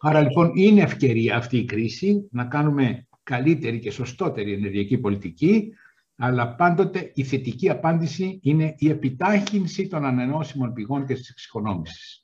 Άρα 0.01 0.21
λοιπόν 0.21 0.51
είναι 0.55 0.83
ευκαιρία 0.83 1.37
αυτή 1.37 1.57
η 1.57 1.65
κρίση 1.65 2.29
να 2.31 2.45
κάνουμε 2.45 3.07
καλύτερη 3.23 3.79
και 3.79 3.91
σωστότερη 3.91 4.53
ενεργειακή 4.53 4.99
πολιτική, 4.99 5.73
αλλά 6.17 6.55
πάντοτε 6.55 7.11
η 7.15 7.25
θετική 7.25 7.71
απάντηση 7.71 8.41
είναι 8.43 8.75
η 8.79 8.89
επιτάχυνση 8.89 9.89
των 9.89 10.05
ανανεώσιμων 10.05 10.73
πηγών 10.73 11.07
και 11.07 11.15
της 11.15 11.29
εξοικονόμησης. 11.29 12.23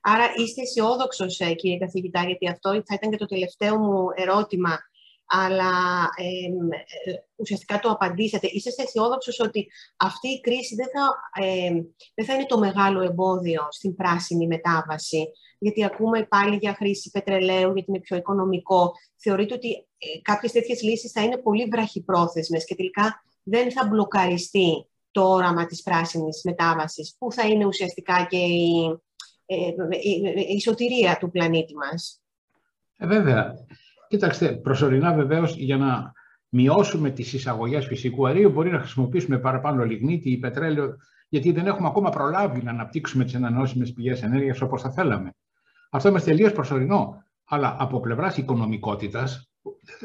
Άρα 0.00 0.24
είστε 0.36 0.62
αισιόδοξος, 0.62 1.40
ε, 1.40 1.54
κύριε 1.54 1.78
καθηγητά, 1.78 2.22
γιατί 2.22 2.48
αυτό 2.48 2.70
θα 2.70 2.94
ήταν 2.94 3.10
και 3.10 3.16
το 3.16 3.26
τελευταίο 3.26 3.78
μου 3.78 4.06
ερώτημα, 4.14 4.78
αλλά 5.32 5.72
ε, 6.16 7.12
ουσιαστικά 7.36 7.78
το 7.78 7.88
απαντήσατε. 7.90 8.48
Είστε 8.52 8.82
αισιόδοξος 8.82 9.40
ότι 9.40 9.70
αυτή 9.96 10.28
η 10.28 10.40
κρίση 10.40 10.74
δεν 10.74 10.86
θα, 10.86 11.30
δεν 12.14 12.26
θα 12.26 12.34
είναι 12.34 12.46
το 12.46 12.58
μεγάλο 12.58 13.00
εμπόδιο 13.00 13.66
στην 13.70 13.94
πράσινη 13.94 14.46
μετάβαση, 14.46 15.30
γιατί 15.58 15.84
ακούμε 15.84 16.22
πάλι 16.22 16.56
για 16.56 16.74
χρήση 16.74 17.10
πετρελαίου, 17.10 17.72
γιατί 17.72 17.90
είναι 17.90 18.00
πιο 18.00 18.16
οικονομικό. 18.16 18.92
Θεωρείτε 19.16 19.54
ότι 19.54 19.68
ε, 19.98 20.20
κάποιες 20.22 20.52
τέτοιες 20.52 20.82
λύσεις 20.82 21.12
θα 21.12 21.22
είναι 21.22 21.36
πολύ 21.36 21.64
βραχυπρόθεσμες 21.64 22.64
και 22.64 22.74
τελικά 22.74 23.24
δεν 23.42 23.72
θα 23.72 23.86
μπλοκαριστεί 23.86 24.86
το 25.10 25.22
όραμα 25.22 25.66
της 25.66 25.82
πράσινης 25.82 26.40
μετάβασης, 26.44 27.14
που 27.18 27.32
θα 27.32 27.46
είναι 27.46 27.66
ουσιαστικά 27.66 28.26
και 28.30 28.36
η, 28.36 28.98
ε, 29.46 29.56
η, 30.00 30.54
η 30.54 30.60
σωτηρία 30.60 31.16
του 31.16 31.30
πλανήτη 31.30 31.74
μας; 31.74 32.20
Ε, 32.96 33.06
βέβαια. 33.06 33.54
Κοίταξτε, 34.10 34.52
προσωρινά 34.52 35.14
βεβαίως 35.14 35.56
για 35.56 35.76
να 35.76 36.12
μειώσουμε 36.48 37.10
τις 37.10 37.32
εισαγωγές 37.32 37.86
φυσικού 37.86 38.26
αερίου 38.26 38.50
μπορεί 38.50 38.70
να 38.70 38.78
χρησιμοποιήσουμε 38.78 39.38
παραπάνω 39.38 39.84
λιγνίτη 39.84 40.30
ή 40.30 40.38
πετρέλαιο 40.38 40.96
γιατί 41.28 41.52
δεν 41.52 41.66
έχουμε 41.66 41.88
ακόμα 41.88 42.10
προλάβει 42.10 42.62
να 42.62 42.70
αναπτύξουμε 42.70 43.24
τις 43.24 43.34
ανανεώσιμες 43.34 43.92
πηγές 43.92 44.22
ενέργειας 44.22 44.60
όπως 44.60 44.82
θα 44.82 44.90
θέλαμε. 44.90 45.34
Αυτό 45.90 46.08
είμαστε 46.08 46.30
τελείως 46.30 46.52
προσωρινό. 46.52 47.24
Αλλά 47.44 47.76
από 47.78 48.00
πλευράς 48.00 48.36
οικονομικότητας 48.36 49.50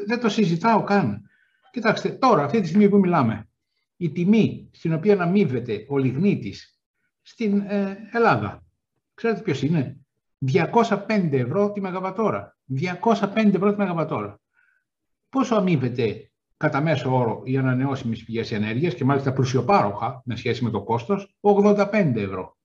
δεν 0.06 0.20
το 0.20 0.28
συζητάω 0.28 0.82
καν. 0.84 1.22
Κοιτάξτε, 1.70 2.08
τώρα, 2.08 2.44
αυτή 2.44 2.60
τη 2.60 2.66
στιγμή 2.66 2.88
που 2.88 2.98
μιλάμε, 2.98 3.48
η 3.96 4.10
τιμή 4.10 4.70
στην 4.72 4.92
οποία 4.92 5.12
αναμείβεται 5.12 5.86
ο 5.88 5.98
λιγνίτης 5.98 6.80
στην 7.22 7.60
ε, 7.60 7.96
Ελλάδα, 8.12 8.64
ξέρετε 9.14 9.40
ποιος 9.40 9.62
είναι, 9.62 10.05
205 10.38 11.32
ευρώ 11.32 11.72
τη 11.72 11.80
μεγαβατόρα. 11.80 12.56
205 12.80 13.54
ευρώ 13.54 13.70
τη 13.70 13.78
μεγαβατόρα. 13.78 14.40
Πόσο 15.28 15.54
αμείβεται 15.54 16.30
κατά 16.56 16.80
μέσο 16.80 17.16
όρο 17.16 17.42
οι 17.44 17.56
ανανεώσιμες 17.56 18.24
πηγές 18.24 18.52
ενέργειας 18.52 18.94
και 18.94 19.04
μάλιστα 19.04 19.32
πλουσιοπάροχα 19.32 20.22
με 20.24 20.36
σχέση 20.36 20.64
με 20.64 20.70
το 20.70 20.82
κόστος, 20.82 21.36
85 21.40 22.12
ευρώ. 22.16 22.56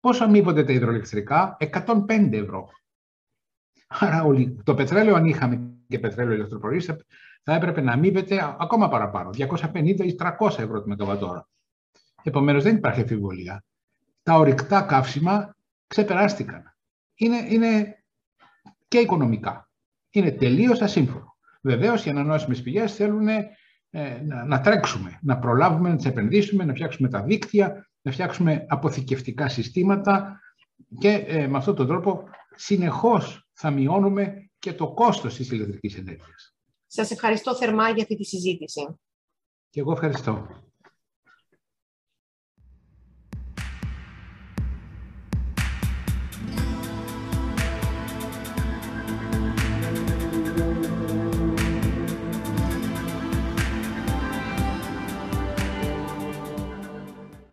Πόσο 0.00 0.24
αμείβονται 0.24 0.64
τα 0.64 0.72
υδροελεκτρικά, 0.72 1.56
105 1.58 2.32
ευρώ. 2.32 2.68
Άρα 3.86 4.24
το 4.62 4.74
πετρέλαιο, 4.74 5.14
αν 5.14 5.24
είχαμε 5.24 5.70
και 5.88 5.98
πετρέλαιο 5.98 6.34
ηλεκτροπορείς, 6.34 6.84
θα 7.42 7.54
έπρεπε 7.54 7.80
να 7.80 7.92
αμείβεται 7.92 8.56
ακόμα 8.58 8.88
παραπάνω, 8.88 9.30
250 9.30 10.04
ή 10.04 10.14
300 10.14 10.58
ευρώ 10.58 10.82
τη 10.82 10.88
μεγαβατόρα. 10.88 11.48
Επομένως 12.22 12.62
δεν 12.62 12.76
υπάρχει 12.76 13.00
αμφιβολία. 13.00 13.64
Τα 14.22 14.34
ορυκτά 14.34 14.82
καύσιμα 14.82 15.56
ξεπεράστηκαν. 15.90 16.76
Είναι, 17.14 17.46
είναι 17.48 18.02
και 18.88 18.98
οικονομικά. 18.98 19.70
Είναι 20.10 20.30
τελείως 20.30 20.80
ασύμφωνο. 20.80 21.36
Βεβαίως 21.62 22.04
οι 22.04 22.10
ανανεώσιμες 22.10 22.62
πηγές 22.62 22.94
θέλουν 22.94 23.28
ε, 23.28 23.48
να, 24.24 24.44
να, 24.44 24.60
τρέξουμε, 24.60 25.18
να 25.22 25.38
προλάβουμε, 25.38 25.88
να 25.88 25.96
τις 25.96 26.04
επενδύσουμε, 26.04 26.64
να 26.64 26.74
φτιάξουμε 26.74 27.08
τα 27.08 27.22
δίκτυα, 27.22 27.90
να 28.02 28.12
φτιάξουμε 28.12 28.66
αποθηκευτικά 28.68 29.48
συστήματα 29.48 30.40
και 30.98 31.08
ε, 31.08 31.46
με 31.46 31.56
αυτόν 31.56 31.74
τον 31.74 31.86
τρόπο 31.86 32.28
συνεχώς 32.54 33.48
θα 33.52 33.70
μειώνουμε 33.70 34.50
και 34.58 34.72
το 34.72 34.92
κόστος 34.92 35.34
της 35.34 35.50
ηλεκτρικής 35.50 35.96
ενέργειας. 35.96 36.54
Σας 36.86 37.10
ευχαριστώ 37.10 37.56
θερμά 37.56 37.90
για 37.90 38.02
αυτή 38.02 38.16
τη 38.16 38.24
συζήτηση. 38.24 38.98
Και 39.70 39.80
εγώ 39.80 39.92
ευχαριστώ. 39.92 40.46